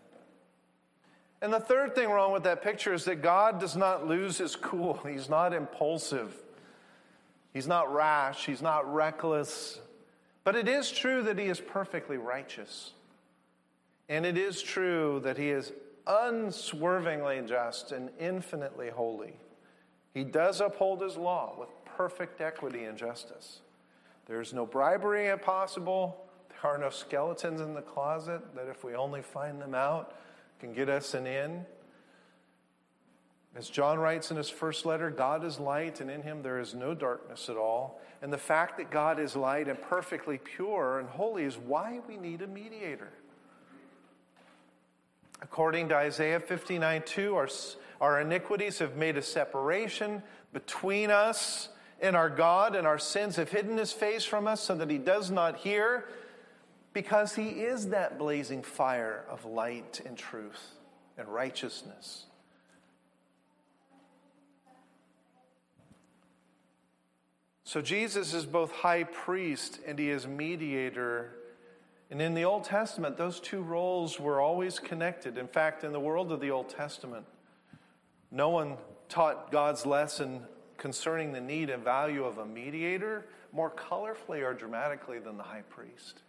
And 1.42 1.53
the 1.53 1.61
third 1.61 1.94
thing 1.94 2.09
wrong 2.09 2.33
with 2.33 2.44
that 2.44 2.62
picture 2.62 2.94
is 2.94 3.05
that 3.05 3.16
God 3.16 3.61
does 3.61 3.77
not 3.77 4.07
lose 4.07 4.38
his 4.38 4.57
cool. 4.57 4.98
He's 5.07 5.29
not 5.29 5.53
impulsive. 5.53 6.35
He's 7.53 7.66
not 7.66 7.92
rash. 7.92 8.46
He's 8.46 8.62
not 8.62 8.92
reckless. 8.92 9.79
But 10.42 10.57
it 10.57 10.68
is 10.68 10.90
true 10.90 11.22
that 11.22 11.38
he 11.38 11.46
is 11.46 11.61
perfectly 11.61 12.16
righteous. 12.16 12.92
And 14.09 14.27
it 14.27 14.37
is 14.37 14.62
true 14.62 15.21
that 15.25 15.38
he 15.38 15.51
is 15.51 15.73
unswervingly 16.07 17.43
just 17.47 17.93
and 17.93 18.11
infinitely 18.19 18.90
holy. 18.90 19.35
He 20.12 20.25
does 20.25 20.61
uphold 20.61 21.03
his 21.03 21.17
law 21.17 21.57
with 21.59 21.71
perfect 21.85 22.40
equity 22.40 22.85
and 22.85 22.99
justice. 22.99 23.61
There's 24.27 24.53
no 24.53 24.67
bribery 24.67 25.37
possible. 25.38 26.27
There 26.51 26.71
are 26.71 26.79
no 26.79 26.90
skeletons 26.90 27.61
in 27.61 27.75
the 27.75 27.83
closet 27.83 28.40
that, 28.55 28.69
if 28.69 28.85
we 28.85 28.95
only 28.95 29.23
find 29.23 29.61
them 29.61 29.75
out, 29.75 30.14
can 30.61 30.73
get 30.73 30.88
us 30.88 31.14
an 31.14 31.27
in. 31.27 31.64
As 33.57 33.69
John 33.69 33.99
writes 33.99 34.31
in 34.31 34.37
his 34.37 34.51
first 34.51 34.85
letter, 34.85 35.11
God 35.11 35.45
is 35.45 35.61
light, 35.61 36.01
and 36.01 36.11
in 36.11 36.23
him 36.23 36.43
there 36.43 36.59
is 36.59 36.75
no 36.75 36.95
darkness 36.95 37.49
at 37.49 37.57
all. 37.57 38.01
And 38.21 38.33
the 38.33 38.38
fact 38.38 38.79
that 38.79 38.90
God 38.90 39.21
is 39.21 39.37
light 39.37 39.69
and 39.69 39.81
perfectly 39.81 40.38
pure 40.38 40.99
and 40.99 41.09
holy 41.09 41.45
is 41.45 41.57
why 41.57 42.01
we 42.09 42.17
need 42.17 42.43
a 42.43 42.47
mediator. 42.47 43.12
According 45.44 45.90
to 45.90 45.94
Isaiah 45.94 46.40
59 46.40 47.02
2, 47.04 47.37
our, 47.37 47.48
our 48.00 48.20
iniquities 48.22 48.78
have 48.78 48.96
made 48.96 49.18
a 49.18 49.22
separation 49.22 50.22
between 50.54 51.11
us 51.11 51.68
and 52.00 52.16
our 52.16 52.30
God, 52.30 52.74
and 52.74 52.87
our 52.87 52.98
sins 52.98 53.37
have 53.37 53.50
hidden 53.50 53.76
his 53.76 53.92
face 53.92 54.24
from 54.24 54.48
us 54.48 54.62
so 54.62 54.74
that 54.74 54.90
he 54.90 54.98
does 54.98 55.30
not 55.30 55.59
hear. 55.59 56.09
because 56.94 57.35
he 57.35 57.48
is 57.48 57.88
that 57.88 58.18
blazing 58.18 58.62
fire 58.62 59.24
of 59.28 59.44
light 59.44 60.00
and 60.07 60.16
truth 60.16 60.72
and 61.18 61.28
righteousness. 61.28 62.26
So 67.64 67.83
Jesus 67.83 68.33
is 68.33 68.46
both 68.46 68.70
high 68.70 69.04
priest 69.04 69.80
and 69.87 69.98
he 69.98 70.09
is 70.09 70.26
mediator. 70.26 71.35
And 72.14 72.22
in 72.22 72.35
the 72.35 72.44
Old 72.44 72.62
Testament, 72.62 73.16
those 73.16 73.40
two 73.40 73.61
roles 73.61 74.20
were 74.20 74.40
always 74.40 74.79
connected. 74.79 75.37
In 75.37 75.48
fact, 75.48 75.83
in 75.83 75.90
the 75.90 75.98
world 75.98 76.31
of 76.31 76.38
the 76.38 76.53
Old 76.53 76.68
Testament, 76.68 77.27
no 78.31 78.50
one 78.50 78.77
taught 79.09 79.50
God's 79.50 79.85
lesson 79.85 80.42
concerning 80.77 81.33
the 81.33 81.40
need 81.40 81.70
and 81.70 81.83
value 81.83 82.22
of 82.22 82.38
a 82.38 82.46
mediator 82.46 83.27
more 83.53 83.68
colorfully 83.68 84.44
or 84.44 84.55
dramatically 84.55 85.18
than 85.18 85.37
the 85.37 85.42
high 85.42 85.64
priest. 85.68 86.22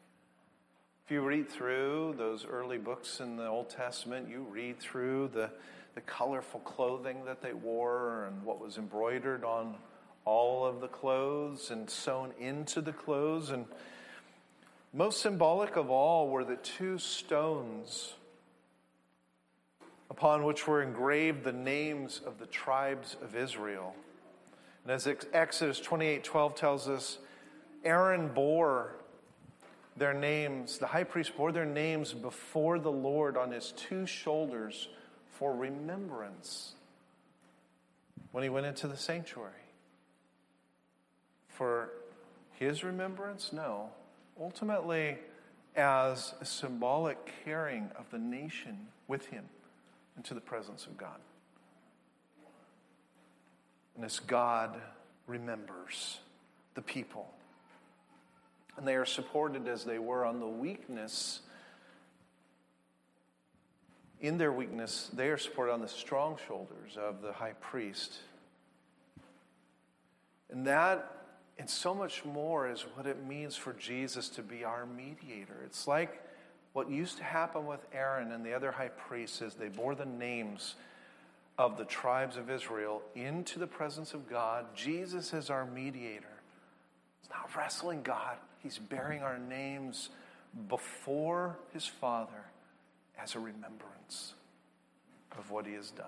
If 1.06 1.12
you 1.12 1.22
read 1.22 1.48
through 1.48 2.16
those 2.18 2.48
early 2.48 2.80
books 2.80 3.20
in 3.20 3.38
the 3.38 3.46
Old 3.46 3.70
Testament, 3.70 4.28
you 4.28 4.42
read 4.50 4.80
through 4.80 5.30
the, 5.36 5.52
the 5.94 6.02
colorful 6.02 6.62
clothing 6.62 7.26
that 7.26 7.44
they 7.44 7.54
wore 7.54 8.26
and 8.26 8.42
what 8.42 8.60
was 8.60 8.80
embroidered 8.80 9.44
on 9.44 9.76
all 10.26 10.66
of 10.66 10.82
the 10.82 10.88
clothes 10.88 11.70
and 11.70 11.88
sewn 11.88 12.32
into 12.40 12.82
the 12.82 12.92
clothes. 12.92 13.52
And 13.52 13.68
most 14.96 15.22
symbolic 15.22 15.76
of 15.76 15.90
all 15.90 16.30
were 16.30 16.46
the 16.46 16.56
two 16.56 16.98
stones 16.98 18.14
upon 20.10 20.46
which 20.46 20.66
were 20.66 20.82
engraved 20.82 21.44
the 21.44 21.52
names 21.52 22.22
of 22.26 22.40
the 22.40 22.46
tribes 22.46 23.18
of 23.22 23.36
Israel. 23.36 23.94
And 24.84 24.94
as 24.94 25.06
Exodus 25.34 25.82
28 25.82 26.24
12 26.24 26.56
tells 26.56 26.88
us, 26.88 27.18
Aaron 27.84 28.30
bore 28.30 28.96
their 29.98 30.14
names, 30.14 30.78
the 30.78 30.88
high 30.88 31.04
priest 31.04 31.36
bore 31.36 31.52
their 31.52 31.66
names 31.66 32.14
before 32.14 32.80
the 32.80 32.92
Lord 32.92 33.36
on 33.36 33.52
his 33.52 33.74
two 33.74 34.06
shoulders 34.06 34.88
for 35.28 35.54
remembrance 35.54 36.74
when 38.32 38.44
he 38.44 38.50
went 38.50 38.66
into 38.66 38.88
the 38.88 38.98
sanctuary. 38.98 39.52
For 41.50 41.90
his 42.54 42.84
remembrance? 42.86 43.52
No. 43.52 43.90
Ultimately, 44.40 45.18
as 45.76 46.34
a 46.42 46.46
symbolic 46.46 47.34
carrying 47.44 47.90
of 47.98 48.10
the 48.12 48.18
nation 48.18 48.88
with 49.08 49.28
him 49.28 49.46
into 50.18 50.34
the 50.34 50.42
presence 50.42 50.86
of 50.86 50.98
God. 50.98 51.20
And 53.96 54.04
as 54.04 54.20
God 54.20 54.76
remembers 55.28 56.20
the 56.74 56.82
people. 56.82 57.30
And 58.78 58.88
they 58.88 58.96
are 58.96 59.06
supported 59.06 59.68
as 59.68 59.86
they 59.86 60.00
were 60.00 60.26
on 60.26 60.40
the 60.40 60.48
weakness. 60.48 61.42
In 64.20 64.38
their 64.38 64.52
weakness, 64.52 65.10
they 65.14 65.30
are 65.30 65.38
supported 65.38 65.72
on 65.72 65.82
the 65.82 65.88
strong 65.88 66.38
shoulders 66.48 66.98
of 66.98 67.22
the 67.22 67.32
high 67.32 67.54
priest. 67.62 68.16
And 70.50 70.68
that 70.68 71.25
and 71.58 71.70
so 71.70 71.94
much 71.94 72.26
more 72.26 72.70
is 72.70 72.82
what 72.96 73.06
it 73.06 73.26
means 73.26 73.56
for 73.56 73.74
Jesus 73.74 74.30
to 74.30 74.42
be 74.42 74.64
our 74.64 74.86
mediator. 74.86 75.56
It's 75.66 75.88
like 75.88 76.22
what 76.74 76.90
used 76.90 77.18
to 77.18 77.24
happen 77.24 77.66
with 77.66 77.80
Aaron 77.94 78.32
and 78.32 78.46
the 78.46 78.54
other 78.54 78.72
high 78.72 78.90
priests 78.90 79.42
is 79.42 79.54
they 79.54 79.70
bore 79.70 79.96
the 79.96 80.06
names 80.06 80.76
of 81.58 81.78
the 81.78 81.86
tribes 81.86 82.36
of 82.36 82.50
Israel 82.50 83.02
into 83.16 83.60
the 83.60 83.68
presence 83.68 84.14
of 84.14 84.30
God. 84.30 84.66
Jesus 84.76 85.34
is 85.34 85.50
our 85.50 85.66
mediator. 85.66 86.28
He's 87.22 87.30
not 87.30 87.56
wrestling 87.56 88.02
God, 88.04 88.36
He's 88.62 88.78
bearing 88.78 89.22
our 89.22 89.40
names 89.40 90.10
before 90.68 91.58
His 91.74 91.86
Father 91.86 92.44
as 93.18 93.36
a 93.36 93.40
remembrance 93.40 94.34
of 95.38 95.52
what 95.52 95.66
He 95.66 95.74
has 95.74 95.92
done. 95.92 96.08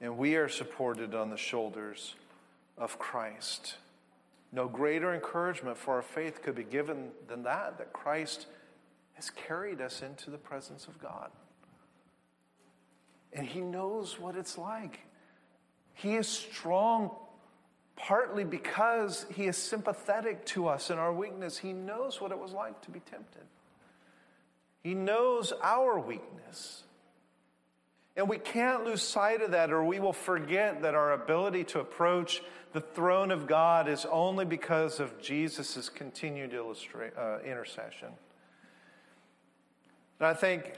And 0.00 0.18
we 0.18 0.34
are 0.34 0.48
supported 0.48 1.14
on 1.14 1.30
the 1.30 1.36
shoulders 1.36 2.16
of 2.78 2.98
Christ. 2.98 3.76
No 4.52 4.66
greater 4.66 5.14
encouragement 5.14 5.76
for 5.76 5.94
our 5.94 6.02
faith 6.02 6.42
could 6.42 6.54
be 6.54 6.64
given 6.64 7.10
than 7.28 7.42
that, 7.42 7.78
that 7.78 7.92
Christ 7.92 8.46
has 9.14 9.30
carried 9.30 9.80
us 9.80 10.02
into 10.02 10.30
the 10.30 10.38
presence 10.38 10.86
of 10.86 10.98
God. 11.00 11.30
And 13.32 13.46
He 13.46 13.60
knows 13.60 14.18
what 14.18 14.36
it's 14.36 14.56
like. 14.56 15.00
He 15.94 16.14
is 16.14 16.28
strong 16.28 17.10
partly 17.96 18.44
because 18.44 19.26
He 19.34 19.46
is 19.46 19.56
sympathetic 19.56 20.46
to 20.46 20.68
us 20.68 20.90
in 20.90 20.98
our 20.98 21.12
weakness. 21.12 21.58
He 21.58 21.72
knows 21.72 22.20
what 22.20 22.30
it 22.30 22.38
was 22.38 22.52
like 22.52 22.80
to 22.82 22.90
be 22.90 23.00
tempted, 23.00 23.44
He 24.82 24.94
knows 24.94 25.52
our 25.62 25.98
weakness. 25.98 26.84
And 28.18 28.28
we 28.28 28.38
can't 28.38 28.84
lose 28.84 29.00
sight 29.00 29.42
of 29.42 29.52
that, 29.52 29.70
or 29.70 29.84
we 29.84 30.00
will 30.00 30.12
forget 30.12 30.82
that 30.82 30.96
our 30.96 31.12
ability 31.12 31.62
to 31.64 31.78
approach 31.78 32.42
the 32.72 32.80
throne 32.80 33.30
of 33.30 33.46
God 33.46 33.88
is 33.88 34.04
only 34.10 34.44
because 34.44 34.98
of 34.98 35.20
Jesus' 35.22 35.88
continued 35.88 36.52
uh, 36.52 37.38
intercession. 37.44 38.08
And 40.18 40.26
I 40.26 40.34
think 40.34 40.72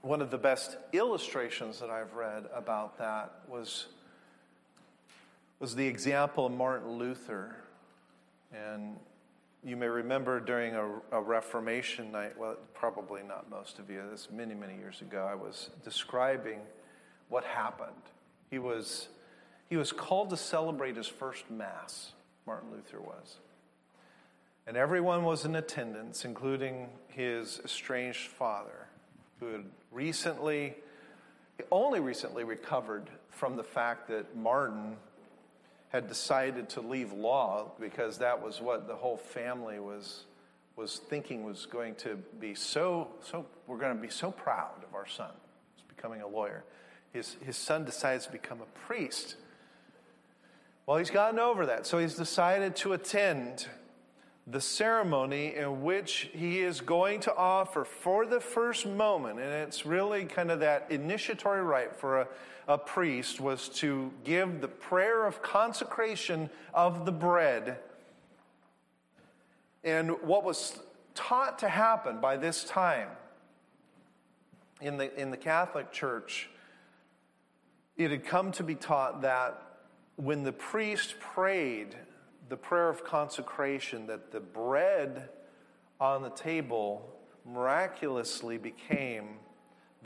one 0.00 0.22
of 0.22 0.30
the 0.30 0.38
best 0.38 0.76
illustrations 0.92 1.80
that 1.80 1.90
I've 1.90 2.14
read 2.14 2.44
about 2.54 2.98
that 2.98 3.40
was, 3.48 3.86
was 5.58 5.74
the 5.74 5.88
example 5.88 6.46
of 6.46 6.52
Martin 6.52 6.92
Luther. 6.92 7.56
And 8.54 8.96
you 9.64 9.76
may 9.76 9.88
remember 9.88 10.40
during 10.40 10.74
a, 10.74 10.88
a, 11.12 11.20
Reformation 11.20 12.12
night, 12.12 12.38
well, 12.38 12.56
probably 12.74 13.22
not 13.22 13.50
most 13.50 13.78
of 13.78 13.90
you, 13.90 14.02
this 14.10 14.28
many, 14.30 14.54
many 14.54 14.76
years 14.76 15.00
ago, 15.00 15.26
I 15.28 15.34
was 15.34 15.70
describing 15.84 16.60
what 17.28 17.44
happened. 17.44 17.90
He 18.50 18.58
was 18.58 19.08
he 19.68 19.76
was 19.76 19.92
called 19.92 20.30
to 20.30 20.36
celebrate 20.36 20.96
his 20.96 21.08
first 21.08 21.50
Mass, 21.50 22.12
Martin 22.46 22.70
Luther 22.70 23.00
was. 23.00 23.38
And 24.66 24.76
everyone 24.76 25.24
was 25.24 25.44
in 25.44 25.56
attendance, 25.56 26.24
including 26.24 26.88
his 27.08 27.60
estranged 27.64 28.28
father, 28.28 28.86
who 29.40 29.46
had 29.46 29.64
recently, 29.90 30.74
only 31.70 32.00
recently 32.00 32.44
recovered 32.44 33.10
from 33.30 33.56
the 33.56 33.64
fact 33.64 34.08
that 34.08 34.36
Martin 34.36 34.96
had 35.96 36.08
decided 36.08 36.68
to 36.68 36.82
leave 36.82 37.12
law 37.12 37.72
because 37.80 38.18
that 38.18 38.42
was 38.42 38.60
what 38.60 38.86
the 38.86 38.94
whole 38.94 39.16
family 39.16 39.80
was 39.80 40.24
was 40.76 40.98
thinking 41.08 41.42
was 41.42 41.64
going 41.64 41.94
to 41.94 42.16
be 42.38 42.54
so 42.54 43.08
so 43.22 43.46
we're 43.66 43.78
going 43.78 43.96
to 43.96 44.02
be 44.02 44.10
so 44.10 44.30
proud 44.30 44.84
of 44.86 44.94
our 44.94 45.06
son. 45.06 45.30
He's 45.74 45.84
becoming 45.88 46.20
a 46.20 46.28
lawyer. 46.28 46.64
His 47.14 47.36
his 47.40 47.56
son 47.56 47.86
decides 47.86 48.26
to 48.26 48.32
become 48.32 48.60
a 48.60 48.78
priest. 48.86 49.36
Well, 50.84 50.98
he's 50.98 51.10
gotten 51.10 51.40
over 51.40 51.64
that, 51.66 51.86
so 51.86 51.98
he's 51.98 52.14
decided 52.14 52.76
to 52.76 52.92
attend 52.92 53.66
the 54.46 54.60
ceremony 54.60 55.56
in 55.56 55.82
which 55.82 56.28
he 56.32 56.60
is 56.60 56.80
going 56.80 57.20
to 57.20 57.34
offer 57.34 57.84
for 57.84 58.26
the 58.26 58.38
first 58.38 58.86
moment, 58.86 59.40
and 59.40 59.48
it's 59.48 59.84
really 59.84 60.26
kind 60.26 60.50
of 60.50 60.60
that 60.60 60.86
initiatory 60.90 61.62
rite 61.62 61.96
for 61.96 62.20
a, 62.20 62.28
a 62.68 62.76
priest 62.76 63.40
was 63.40 63.68
to 63.68 64.12
give 64.24 64.60
the 64.60 64.68
prayer 64.68 65.24
of 65.26 65.42
consecration 65.42 66.50
of 66.74 67.06
the 67.06 67.12
bread. 67.12 67.78
And 69.84 70.10
what 70.22 70.42
was 70.42 70.80
taught 71.14 71.60
to 71.60 71.68
happen 71.68 72.20
by 72.20 72.36
this 72.36 72.64
time 72.64 73.08
in 74.80 74.96
the, 74.96 75.20
in 75.20 75.30
the 75.30 75.36
Catholic 75.36 75.92
Church, 75.92 76.50
it 77.96 78.10
had 78.10 78.24
come 78.24 78.52
to 78.52 78.64
be 78.64 78.74
taught 78.74 79.22
that 79.22 79.62
when 80.16 80.42
the 80.42 80.52
priest 80.52 81.20
prayed 81.20 81.96
the 82.48 82.56
prayer 82.56 82.88
of 82.88 83.04
consecration, 83.04 84.06
that 84.06 84.32
the 84.32 84.40
bread 84.40 85.28
on 86.00 86.22
the 86.22 86.30
table 86.30 87.16
miraculously 87.44 88.58
became 88.58 89.36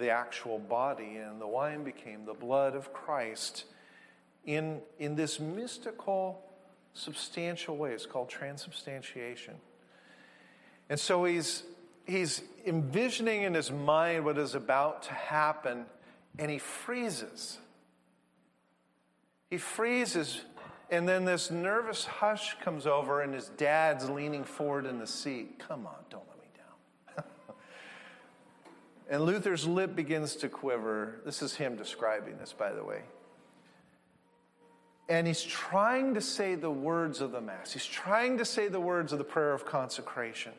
the 0.00 0.10
actual 0.10 0.58
body, 0.58 1.16
and 1.16 1.40
the 1.40 1.46
wine 1.46 1.84
became 1.84 2.24
the 2.24 2.34
blood 2.34 2.74
of 2.74 2.92
Christ 2.92 3.66
in, 4.44 4.80
in 4.98 5.14
this 5.14 5.38
mystical, 5.38 6.42
substantial 6.94 7.76
way. 7.76 7.92
It's 7.92 8.06
called 8.06 8.28
transubstantiation. 8.28 9.54
And 10.88 10.98
so 10.98 11.24
he's, 11.24 11.62
he's 12.04 12.42
envisioning 12.66 13.42
in 13.42 13.54
his 13.54 13.70
mind 13.70 14.24
what 14.24 14.38
is 14.38 14.56
about 14.56 15.04
to 15.04 15.12
happen, 15.12 15.86
and 16.38 16.50
he 16.50 16.58
freezes 16.58 17.58
he 19.50 19.58
freezes, 19.58 20.42
and 20.90 21.08
then 21.08 21.24
this 21.24 21.50
nervous 21.50 22.04
hush 22.04 22.56
comes 22.60 22.86
over, 22.86 23.20
and 23.20 23.34
his 23.34 23.48
dad's 23.56 24.08
leaning 24.08 24.44
forward 24.44 24.86
in 24.86 24.98
the 25.00 25.08
seat. 25.08 25.58
Come 25.58 25.86
on, 25.86 25.96
don't. 26.08 26.29
And 29.10 29.24
Luther's 29.24 29.66
lip 29.66 29.96
begins 29.96 30.36
to 30.36 30.48
quiver. 30.48 31.20
This 31.24 31.42
is 31.42 31.56
him 31.56 31.74
describing 31.74 32.38
this, 32.38 32.52
by 32.52 32.72
the 32.72 32.84
way. 32.84 33.02
And 35.08 35.26
he's 35.26 35.42
trying 35.42 36.14
to 36.14 36.20
say 36.20 36.54
the 36.54 36.70
words 36.70 37.20
of 37.20 37.32
the 37.32 37.40
Mass. 37.40 37.72
He's 37.72 37.84
trying 37.84 38.38
to 38.38 38.44
say 38.44 38.68
the 38.68 38.80
words 38.80 39.12
of 39.12 39.18
the 39.18 39.24
prayer 39.24 39.52
of 39.52 39.66
consecration. 39.66 40.52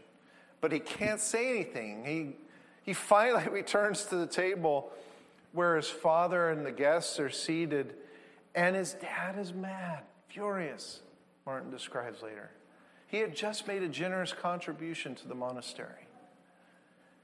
But 0.59 0.73
he 0.73 0.79
can't 0.79 1.21
say 1.21 1.49
anything. 1.49 2.03
He, 2.05 2.35
he 2.83 2.93
finally 2.93 3.47
returns 3.51 4.03
to 4.05 4.17
the 4.17 4.27
table 4.27 4.91
where 5.53 5.77
his 5.77 5.87
father 5.87 6.49
and 6.49 6.65
the 6.65 6.71
guests 6.71 7.19
are 7.19 7.29
seated, 7.29 7.93
and 8.53 8.75
his 8.75 8.93
dad 8.93 9.37
is 9.37 9.53
mad, 9.53 10.03
furious, 10.27 11.01
Martin 11.45 11.71
describes 11.71 12.21
later. 12.21 12.51
He 13.07 13.17
had 13.17 13.35
just 13.35 13.67
made 13.67 13.83
a 13.83 13.89
generous 13.89 14.33
contribution 14.33 15.15
to 15.15 15.27
the 15.27 15.35
monastery. 15.35 16.07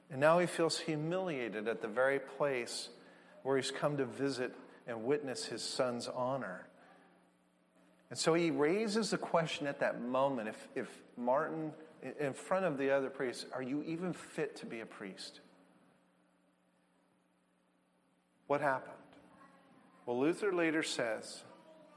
And 0.10 0.20
now 0.22 0.40
he 0.40 0.48
feels 0.48 0.80
humiliated 0.80 1.68
at 1.68 1.82
the 1.82 1.88
very 1.88 2.20
place 2.20 2.90
where 3.44 3.58
he's 3.58 3.72
come 3.72 3.98
to 3.98 4.06
visit 4.06 4.54
and 4.88 5.04
witness 5.04 5.46
his 5.46 5.62
son's 5.62 6.08
honor. 6.08 6.68
And 8.10 8.18
so 8.18 8.34
he 8.34 8.52
raises 8.52 9.12
the 9.12 9.18
question 9.18 9.68
at 9.68 9.80
that 9.82 10.02
moment 10.02 10.48
if, 10.48 10.68
if 10.76 11.02
Martin, 11.18 11.74
in 12.20 12.34
front 12.34 12.66
of 12.66 12.78
the 12.78 12.90
other 12.92 13.10
priests, 13.10 13.46
are 13.54 13.62
you 13.62 13.84
even 13.84 14.14
fit 14.14 14.56
to 14.58 14.66
be 14.66 14.80
a 14.80 14.86
priest? 14.86 15.42
What 18.48 18.62
happened? 18.62 18.94
Well, 20.06 20.20
Luther 20.20 20.54
later 20.54 20.84
says 20.84 21.44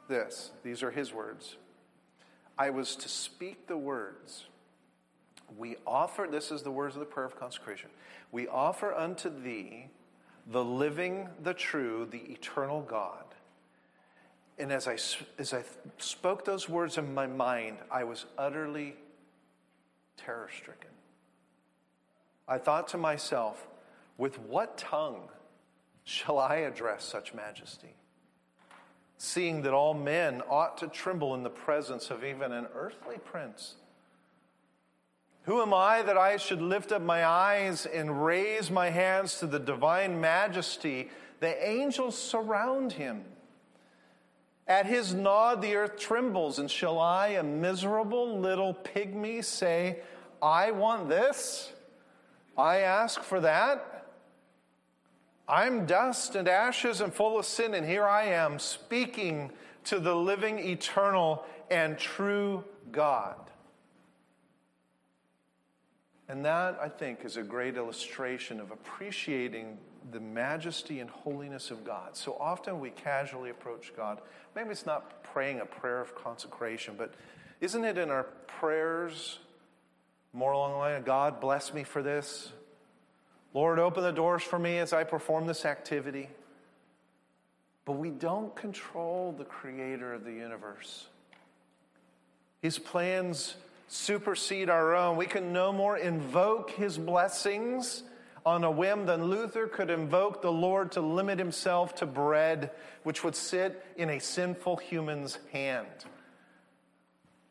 this 0.09 0.51
these 0.65 0.83
are 0.83 0.91
his 0.91 1.13
words 1.13 1.57
I 2.59 2.71
was 2.71 2.97
to 2.97 3.09
speak 3.09 3.69
the 3.69 3.79
words. 3.79 4.47
We 5.59 5.77
offer, 5.87 6.27
this 6.31 6.51
is 6.51 6.63
the 6.63 6.71
words 6.71 6.95
of 6.95 7.01
the 7.01 7.07
prayer 7.07 7.27
of 7.27 7.39
consecration. 7.39 7.91
We 8.33 8.49
offer 8.49 8.93
unto 8.95 9.29
thee 9.29 9.89
the 10.47 10.65
living, 10.65 11.29
the 11.43 11.55
true, 11.55 12.09
the 12.11 12.19
eternal 12.19 12.83
God 12.83 13.25
and 14.61 14.71
as 14.71 14.87
I, 14.87 14.99
as 15.39 15.55
I 15.55 15.65
spoke 15.97 16.45
those 16.45 16.69
words 16.69 16.99
in 16.99 17.15
my 17.15 17.27
mind, 17.27 17.79
I 17.91 18.05
was 18.05 18.27
utterly 18.37 18.95
terror 20.19 20.51
stricken. 20.55 20.91
I 22.47 22.59
thought 22.59 22.87
to 22.89 22.99
myself, 22.99 23.67
with 24.19 24.39
what 24.39 24.77
tongue 24.77 25.31
shall 26.05 26.39
I 26.39 26.57
address 26.57 27.05
such 27.05 27.33
majesty? 27.33 27.95
Seeing 29.17 29.63
that 29.63 29.73
all 29.73 29.95
men 29.95 30.43
ought 30.49 30.77
to 30.79 30.89
tremble 30.89 31.35
in 31.35 31.43
the 31.43 31.51
presence 31.51 32.11
of 32.11 32.23
even 32.23 32.53
an 32.53 32.67
earthly 32.75 33.17
prince. 33.17 33.77
Who 35.45 35.63
am 35.63 35.73
I 35.73 36.03
that 36.03 36.19
I 36.19 36.37
should 36.37 36.61
lift 36.61 36.93
up 36.93 37.03
my 37.03 37.25
eyes 37.25 37.87
and 37.87 38.25
raise 38.25 38.71
my 38.71 38.91
hands 38.91 39.39
to 39.39 39.47
the 39.47 39.59
divine 39.59 40.21
majesty? 40.21 41.11
The 41.41 41.67
angels 41.67 42.17
surround 42.17 42.93
him. 42.93 43.25
At 44.67 44.87
his 44.87 45.15
nod, 45.15 45.63
the 45.63 45.75
earth 45.75 45.99
trembles, 45.99 46.59
and 46.59 46.71
shall 46.71 46.99
I, 46.99 47.29
a 47.29 47.43
miserable 47.43 48.39
little 48.39 48.75
pygmy, 48.75 49.45
say, 49.45 50.01
I 50.41 50.71
want 50.71 51.09
this? 51.09 51.73
I 52.57 52.79
ask 52.79 53.23
for 53.23 53.41
that? 53.41 54.07
I'm 55.49 55.87
dust 55.87 56.37
and 56.37 56.47
ashes 56.47 57.01
and 57.01 57.13
full 57.13 57.39
of 57.39 57.47
sin, 57.47 57.75
and 57.75 57.85
here 57.85 58.07
I 58.07 58.27
am 58.27 58.61
speaking 58.61 59.51
to 59.87 59.99
the 59.99 60.15
living, 60.15 60.61
eternal, 60.61 61.45
and 61.71 61.99
true 61.99 62.63
God. 62.93 63.35
And 66.31 66.45
that, 66.45 66.79
I 66.81 66.89
think, 66.89 67.25
is 67.25 67.37
a 67.37 67.43
great 67.43 67.77
illustration 67.77 68.61
of 68.61 68.71
appreciating 68.71 69.77
the 70.13 70.21
majesty 70.21 71.01
and 71.01 71.11
holiness 71.11 71.71
of 71.71 71.85
God. 71.85 72.17
So 72.17 72.37
often 72.41 72.81
we 72.81 72.91
casually 72.91 73.51
approach 73.51 73.93
God 73.97 74.21
maybe 74.55 74.71
it's 74.71 74.87
not 74.87 75.23
praying 75.23 75.61
a 75.61 75.67
prayer 75.67 76.01
of 76.01 76.15
consecration, 76.15 76.95
but 76.97 77.15
isn't 77.61 77.85
it 77.85 77.99
in 77.99 78.11
our 78.11 78.25
prayers 78.47 79.39
more 80.33 80.53
along 80.53 80.73
the 80.73 80.79
line 80.79 80.97
of 80.97 81.05
God, 81.05 81.41
bless 81.41 81.75
me 81.75 81.85
for 81.85 82.03
this? 82.03 82.53
Lord, 83.53 83.79
open 83.79 84.03
the 84.03 84.13
doors 84.13 84.43
for 84.43 84.59
me 84.59 84.79
as 84.79 84.93
I 84.93 85.05
perform 85.05 85.47
this 85.47 85.65
activity. 85.65 86.29
But 87.85 87.93
we 87.93 88.11
don't 88.11 88.55
control 88.55 89.35
the 89.37 89.45
creator 89.45 90.13
of 90.15 90.25
the 90.25 90.33
universe. 90.33 91.09
His 92.63 92.79
plans 92.79 93.57
supersede 93.91 94.71
our 94.71 94.95
own. 94.95 95.17
We 95.17 95.27
can 95.27 95.53
no 95.53 95.73
more 95.73 95.99
invoke 95.99 96.71
his 96.71 96.97
blessings 96.97 98.05
on 98.47 98.63
a 98.63 98.71
whim 98.71 99.05
than 99.05 99.25
Luther 99.25 99.67
could 99.67 99.91
invoke 99.91 100.43
the 100.43 100.53
Lord 100.53 100.93
to 100.93 101.01
limit 101.01 101.41
himself 101.41 101.97
to 101.97 102.07
bread, 102.07 102.71
which 103.03 103.25
would 103.25 103.35
sit 103.35 103.85
in 103.97 104.11
a 104.11 104.21
sinful 104.21 104.77
human's 104.77 105.39
hand. 105.53 105.89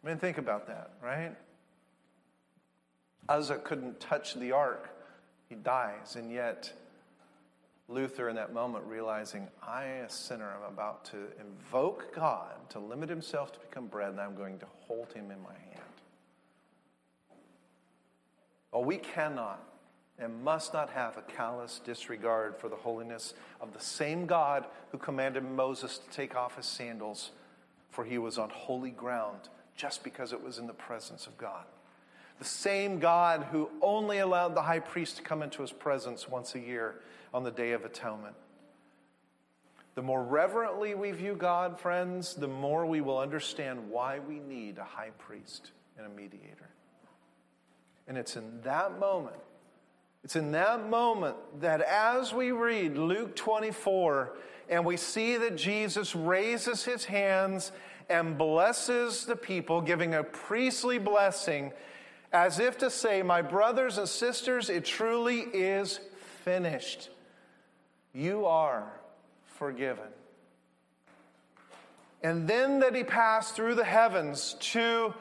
I 0.02 0.08
mean, 0.08 0.17
think 0.17 0.38
about 0.38 0.67
that, 0.67 0.91
right? 1.04 1.36
Uzzah 3.28 3.58
couldn't 3.58 3.99
touch 3.99 4.34
the 4.36 4.54
ark, 4.54 4.89
he 5.49 5.56
dies, 5.56 6.15
and 6.15 6.32
yet 6.32 6.71
Luther, 7.89 8.30
in 8.30 8.36
that 8.38 8.54
moment, 8.54 8.86
realizing, 8.86 9.47
I, 9.62 9.84
a 9.84 10.10
sinner, 10.10 10.49
am 10.49 10.71
about 10.71 11.04
to 11.06 11.17
invoke 11.39 12.15
God 12.15 12.54
to 12.69 12.80
limit 12.80 13.10
himself 13.10 13.52
to 13.52 13.60
become 13.60 13.88
bread, 13.88 14.12
and 14.12 14.21
I'm 14.21 14.36
going 14.36 14.58
to 14.60 14.67
hold 14.88 15.12
him 15.12 15.32
in 15.32 15.41
my 15.41 15.54
hand. 15.54 15.88
Oh, 18.71 18.82
we 18.82 18.97
cannot 18.97 19.63
and 20.19 20.43
must 20.43 20.73
not 20.73 20.89
have 20.89 21.17
a 21.17 21.21
callous 21.21 21.79
disregard 21.84 22.58
for 22.58 22.67
the 22.67 22.75
holiness 22.75 23.34
of 23.62 23.73
the 23.73 23.79
same 23.79 24.25
God 24.25 24.65
who 24.91 24.97
commanded 24.97 25.43
Moses 25.43 25.97
to 25.97 26.10
take 26.10 26.36
off 26.36 26.58
his 26.58 26.65
sandals, 26.65 27.32
for 27.89 28.03
he 28.03 28.17
was 28.17 28.38
on 28.38 28.49
holy 28.49 28.91
ground 28.91 29.49
just 29.75 30.03
because 30.03 30.34
it 30.34 30.43
was 30.43 30.58
in 30.58 30.67
the 30.67 30.73
presence 30.73 31.25
of 31.25 31.38
God. 31.38 31.63
The 32.38 32.45
same 32.45 32.99
God 32.99 33.47
who 33.51 33.69
only 33.82 34.19
allowed 34.19 34.55
the 34.55 34.62
high 34.62 34.79
priest 34.79 35.17
to 35.17 35.23
come 35.23 35.41
into 35.41 35.62
his 35.62 35.71
presence 35.71 36.27
once 36.27 36.55
a 36.55 36.60
year 36.60 36.95
on 37.34 37.43
the 37.43 37.51
Day 37.51 37.71
of 37.71 37.86
Atonement. 37.86 38.36
The 39.95 40.01
more 40.01 40.23
reverently 40.23 40.95
we 40.95 41.12
view 41.12 41.36
God, 41.36 41.79
friends, 41.79 42.34
the 42.34 42.47
more 42.47 42.86
we 42.86 43.01
will 43.01 43.17
understand 43.17 43.89
why 43.89 44.19
we 44.19 44.39
need 44.39 44.77
a 44.77 44.84
high 44.84 45.12
priest 45.17 45.71
and 45.97 46.05
a 46.05 46.10
mediator. 46.10 46.68
And 48.10 48.17
it's 48.17 48.36
in 48.36 48.62
that 48.63 49.00
moment 49.00 49.38
it's 50.24 50.36
in 50.36 50.52
that 50.52 50.89
moment 50.89 51.38
that 51.62 51.82
as 51.82 52.34
we 52.34 52.52
read 52.52 52.98
Luke 52.98 53.36
24 53.36 54.34
and 54.67 54.86
we 54.86 54.98
see 54.98 55.38
that 55.38 55.56
Jesus 55.56 56.15
raises 56.15 56.84
his 56.84 57.06
hands 57.06 57.72
and 58.10 58.38
blesses 58.38 59.26
the 59.26 59.36
people, 59.36 59.82
giving 59.82 60.15
a 60.15 60.24
priestly 60.24 61.00
blessing, 61.00 61.72
as 62.34 62.60
if 62.60 62.78
to 62.80 62.89
say, 62.89 63.22
My 63.22 63.41
brothers 63.41 63.98
and 63.98 64.10
sisters, 64.10 64.69
it 64.69 64.84
truly 64.84 65.39
is 65.39 66.00
finished. 66.43 67.10
You 68.13 68.45
are 68.45 68.91
forgiven. 69.45 70.10
And 72.22 72.48
then 72.48 72.82
that 72.82 72.93
he 72.93 73.04
passed 73.04 73.56
through 73.56 73.76
the 73.76 73.86
heavens 73.86 74.58
to 74.60 75.13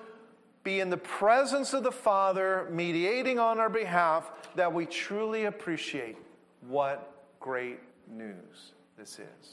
be 0.68 0.80
in 0.80 0.90
the 0.90 0.98
presence 0.98 1.72
of 1.72 1.82
the 1.82 1.90
Father, 1.90 2.68
mediating 2.70 3.38
on 3.38 3.58
our 3.58 3.70
behalf, 3.70 4.30
that 4.54 4.70
we 4.70 4.84
truly 4.84 5.46
appreciate 5.46 6.18
what 6.60 7.24
great 7.40 7.80
news 8.06 8.72
this 8.98 9.18
is. 9.18 9.48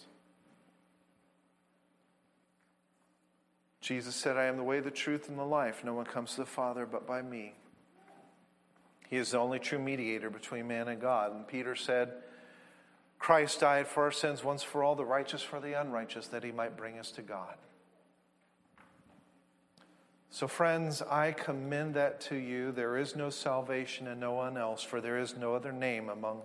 Jesus 3.79 4.13
said, 4.13 4.35
I 4.35 4.45
am 4.45 4.57
the 4.57 4.63
way, 4.63 4.81
the 4.81 4.91
truth, 4.91 5.29
and 5.29 5.39
the 5.39 5.45
life. 5.45 5.85
No 5.85 5.93
one 5.93 6.05
comes 6.05 6.31
to 6.31 6.41
the 6.41 6.45
Father 6.45 6.85
but 6.85 7.07
by 7.07 7.21
me. 7.21 7.53
He 9.09 9.15
is 9.15 9.31
the 9.31 9.37
only 9.37 9.59
true 9.59 9.79
mediator 9.79 10.29
between 10.29 10.67
man 10.67 10.89
and 10.89 10.99
God. 10.99 11.33
And 11.33 11.47
Peter 11.47 11.77
said, 11.77 12.11
Christ 13.19 13.61
died 13.61 13.87
for 13.87 14.03
our 14.03 14.11
sins 14.11 14.43
once 14.43 14.63
for 14.63 14.83
all, 14.83 14.95
the 14.95 15.05
righteous 15.05 15.41
for 15.41 15.61
the 15.61 15.79
unrighteous, 15.79 16.27
that 16.27 16.43
he 16.43 16.51
might 16.51 16.75
bring 16.75 16.99
us 16.99 17.09
to 17.11 17.21
God. 17.21 17.55
So, 20.35 20.49
friends, 20.49 21.01
I 21.01 21.31
commend 21.31 21.93
that 21.93 22.19
to 22.23 22.35
you. 22.35 22.73
There 22.73 22.97
is 22.97 23.15
no 23.15 23.29
salvation 23.29 24.05
in 24.05 24.19
no 24.19 24.33
one 24.33 24.57
else, 24.57 24.83
for 24.83 24.99
there 24.99 25.17
is 25.17 25.37
no 25.37 25.55
other 25.55 25.71
name 25.71 26.09
among 26.09 26.41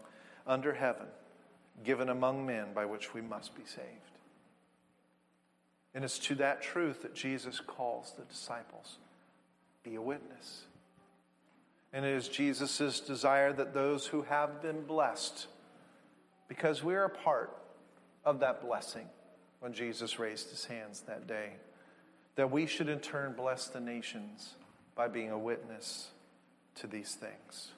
under 0.46 0.74
heaven 0.74 1.08
given 1.82 2.08
among 2.08 2.46
men 2.46 2.72
by 2.72 2.84
which 2.84 3.12
we 3.12 3.20
must 3.20 3.52
be 3.56 3.64
saved. 3.64 4.14
And 5.92 6.04
it's 6.04 6.20
to 6.20 6.36
that 6.36 6.62
truth 6.62 7.02
that 7.02 7.16
Jesus 7.16 7.58
calls 7.58 8.14
the 8.16 8.22
disciples 8.26 8.98
be 9.82 9.96
a 9.96 10.00
witness. 10.00 10.66
And 11.92 12.04
it 12.04 12.14
is 12.14 12.28
Jesus' 12.28 13.00
desire 13.00 13.52
that 13.54 13.74
those 13.74 14.06
who 14.06 14.22
have 14.22 14.62
been 14.62 14.82
blessed, 14.82 15.48
because 16.46 16.84
we're 16.84 17.06
a 17.06 17.10
part 17.10 17.58
of 18.24 18.38
that 18.38 18.64
blessing 18.64 19.08
when 19.58 19.72
Jesus 19.72 20.20
raised 20.20 20.48
his 20.50 20.66
hands 20.66 21.00
that 21.08 21.26
day 21.26 21.54
that 22.40 22.50
we 22.50 22.64
should 22.64 22.88
in 22.88 23.00
turn 23.00 23.34
bless 23.34 23.66
the 23.66 23.80
nations 23.80 24.54
by 24.94 25.08
being 25.08 25.30
a 25.30 25.38
witness 25.38 26.08
to 26.74 26.86
these 26.86 27.14
things. 27.14 27.72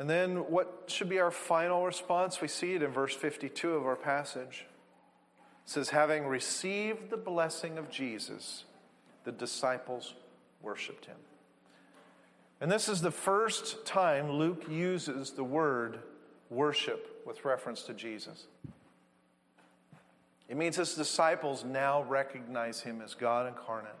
And 0.00 0.10
then, 0.10 0.50
what 0.50 0.84
should 0.88 1.08
be 1.08 1.20
our 1.20 1.30
final 1.30 1.84
response? 1.84 2.40
We 2.40 2.48
see 2.48 2.74
it 2.74 2.82
in 2.82 2.90
verse 2.90 3.14
52 3.14 3.74
of 3.74 3.86
our 3.86 3.94
passage. 3.94 4.66
says, 5.66 5.90
having 5.90 6.26
received 6.26 7.10
the 7.10 7.16
blessing 7.16 7.78
of 7.78 7.90
Jesus, 7.90 8.64
the 9.22 9.30
disciples 9.30 10.14
worshiped 10.62 11.04
him. 11.04 11.18
And 12.60 12.72
this 12.72 12.88
is 12.88 13.02
the 13.02 13.12
first 13.12 13.86
time 13.86 14.32
Luke 14.32 14.64
uses 14.68 15.30
the 15.30 15.44
word 15.44 16.00
worship 16.48 17.22
with 17.24 17.44
reference 17.44 17.82
to 17.82 17.94
Jesus. 17.94 18.46
It 20.50 20.56
means 20.56 20.74
his 20.74 20.94
disciples 20.94 21.64
now 21.64 22.02
recognize 22.02 22.80
him 22.80 23.00
as 23.02 23.14
God 23.14 23.46
incarnate. 23.46 23.94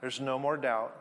There's 0.00 0.18
no 0.18 0.38
more 0.38 0.56
doubt. 0.56 0.96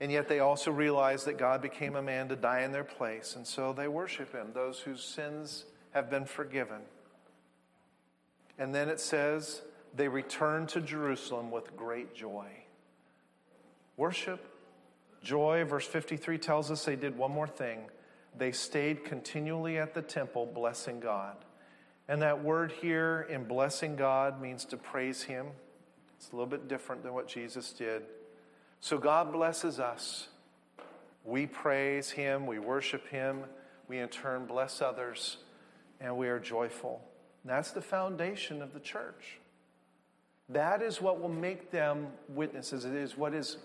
And 0.00 0.12
yet 0.12 0.28
they 0.28 0.38
also 0.38 0.70
realize 0.70 1.24
that 1.24 1.36
God 1.36 1.60
became 1.60 1.96
a 1.96 2.02
man 2.02 2.28
to 2.28 2.36
die 2.36 2.60
in 2.60 2.70
their 2.70 2.84
place. 2.84 3.34
And 3.34 3.44
so 3.44 3.72
they 3.72 3.88
worship 3.88 4.32
him, 4.32 4.52
those 4.54 4.78
whose 4.78 5.02
sins 5.02 5.64
have 5.90 6.08
been 6.08 6.26
forgiven. 6.26 6.82
And 8.56 8.72
then 8.72 8.88
it 8.88 9.00
says, 9.00 9.62
they 9.96 10.06
return 10.06 10.68
to 10.68 10.80
Jerusalem 10.80 11.50
with 11.50 11.76
great 11.76 12.14
joy. 12.14 12.46
Worship, 13.96 14.46
joy. 15.24 15.64
Verse 15.64 15.88
53 15.88 16.38
tells 16.38 16.70
us 16.70 16.84
they 16.84 16.94
did 16.94 17.18
one 17.18 17.32
more 17.32 17.48
thing. 17.48 17.80
They 18.36 18.52
stayed 18.52 19.04
continually 19.04 19.76
at 19.76 19.92
the 19.92 20.02
temple, 20.02 20.46
blessing 20.46 21.00
God. 21.00 21.34
And 22.08 22.22
that 22.22 22.42
word 22.42 22.72
here 22.72 23.26
in 23.28 23.44
blessing 23.44 23.94
God 23.94 24.40
means 24.40 24.64
to 24.66 24.76
praise 24.76 25.24
Him. 25.24 25.48
It's 26.16 26.30
a 26.30 26.32
little 26.32 26.46
bit 26.46 26.66
different 26.66 27.02
than 27.02 27.12
what 27.12 27.28
Jesus 27.28 27.72
did. 27.72 28.02
So 28.80 28.96
God 28.96 29.32
blesses 29.32 29.78
us. 29.78 30.28
We 31.24 31.46
praise 31.46 32.10
Him, 32.10 32.46
we 32.46 32.58
worship 32.58 33.06
Him, 33.08 33.44
we 33.86 33.98
in 33.98 34.08
turn 34.08 34.46
bless 34.46 34.80
others, 34.80 35.36
and 36.00 36.16
we 36.16 36.28
are 36.28 36.38
joyful. 36.38 37.02
And 37.42 37.52
that's 37.52 37.72
the 37.72 37.82
foundation 37.82 38.62
of 38.62 38.72
the 38.72 38.80
church. 38.80 39.38
That 40.48 40.80
is 40.80 41.02
what 41.02 41.20
will 41.20 41.28
make 41.28 41.70
them 41.70 42.06
witnesses. 42.28 42.86
It 42.86 42.94
is 42.94 43.18
what 43.18 43.34
is 43.34 43.58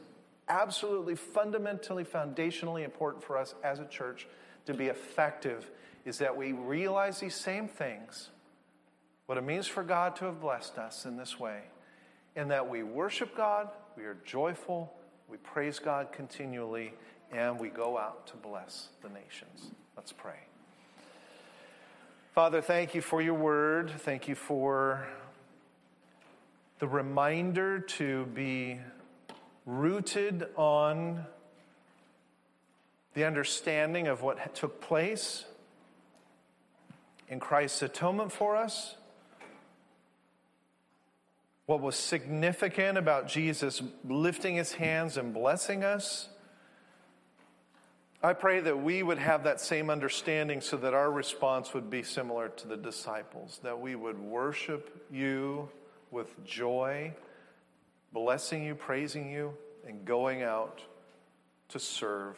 absolutely 0.49 1.15
fundamentally, 1.15 2.03
foundationally 2.03 2.83
important 2.83 3.23
for 3.23 3.37
us 3.37 3.55
as 3.63 3.79
a 3.79 3.85
church 3.85 4.27
to 4.65 4.73
be 4.73 4.87
effective 4.87 5.69
is 6.05 6.17
that 6.19 6.35
we 6.35 6.51
realize 6.51 7.19
these 7.19 7.35
same 7.35 7.67
things, 7.67 8.29
what 9.25 9.37
it 9.37 9.43
means 9.43 9.67
for 9.67 9.83
God 9.83 10.15
to 10.17 10.25
have 10.25 10.41
blessed 10.41 10.77
us 10.77 11.05
in 11.05 11.17
this 11.17 11.39
way, 11.39 11.61
and 12.35 12.51
that 12.51 12.67
we 12.69 12.83
worship 12.83 13.35
God, 13.35 13.69
we 13.95 14.03
are 14.03 14.17
joyful, 14.25 14.93
we 15.29 15.37
praise 15.37 15.79
God 15.79 16.11
continually, 16.11 16.93
and 17.31 17.59
we 17.59 17.69
go 17.69 17.97
out 17.97 18.27
to 18.27 18.35
bless 18.35 18.89
the 19.01 19.09
nations. 19.09 19.71
Let's 19.95 20.11
pray. 20.11 20.39
Father, 22.33 22.61
thank 22.61 22.95
you 22.95 23.01
for 23.01 23.21
your 23.21 23.35
word. 23.35 23.91
Thank 23.99 24.27
you 24.27 24.35
for 24.35 25.07
the 26.79 26.87
reminder 26.87 27.79
to 27.79 28.25
be 28.25 28.79
rooted 29.65 30.47
on 30.55 31.25
the 33.13 33.25
understanding 33.25 34.07
of 34.07 34.21
what 34.21 34.55
took 34.55 34.81
place 34.81 35.45
in 37.29 37.39
Christ's 37.39 37.81
atonement 37.81 38.31
for 38.31 38.55
us, 38.55 38.95
what 41.65 41.79
was 41.79 41.95
significant 41.95 42.97
about 42.97 43.27
Jesus 43.27 43.81
lifting 44.03 44.55
his 44.55 44.73
hands 44.73 45.17
and 45.17 45.33
blessing 45.33 45.83
us. 45.83 46.29
I 48.21 48.33
pray 48.33 48.61
that 48.61 48.81
we 48.81 49.03
would 49.03 49.17
have 49.17 49.43
that 49.43 49.59
same 49.59 49.89
understanding 49.89 50.61
so 50.61 50.77
that 50.77 50.93
our 50.93 51.11
response 51.11 51.73
would 51.73 51.89
be 51.89 52.03
similar 52.03 52.49
to 52.49 52.67
the 52.67 52.77
disciples, 52.77 53.59
that 53.63 53.79
we 53.79 53.95
would 53.95 54.19
worship 54.19 55.05
you 55.11 55.69
with 56.09 56.43
joy, 56.45 57.13
blessing 58.13 58.63
you, 58.63 58.75
praising 58.75 59.29
you, 59.29 59.53
and 59.85 60.05
going 60.05 60.41
out 60.41 60.81
to 61.69 61.79
serve 61.79 62.37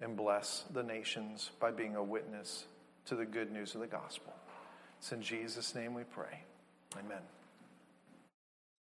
and 0.00 0.16
bless 0.16 0.64
the 0.72 0.82
nations 0.82 1.50
by 1.60 1.70
being 1.70 1.96
a 1.96 2.02
witness 2.02 2.64
to 3.06 3.14
the 3.14 3.26
good 3.26 3.52
news 3.52 3.74
of 3.74 3.80
the 3.80 3.86
gospel. 3.86 4.32
It's 4.98 5.12
in 5.12 5.22
Jesus' 5.22 5.74
name 5.74 5.94
we 5.94 6.04
pray. 6.04 6.42
Amen. 6.98 7.22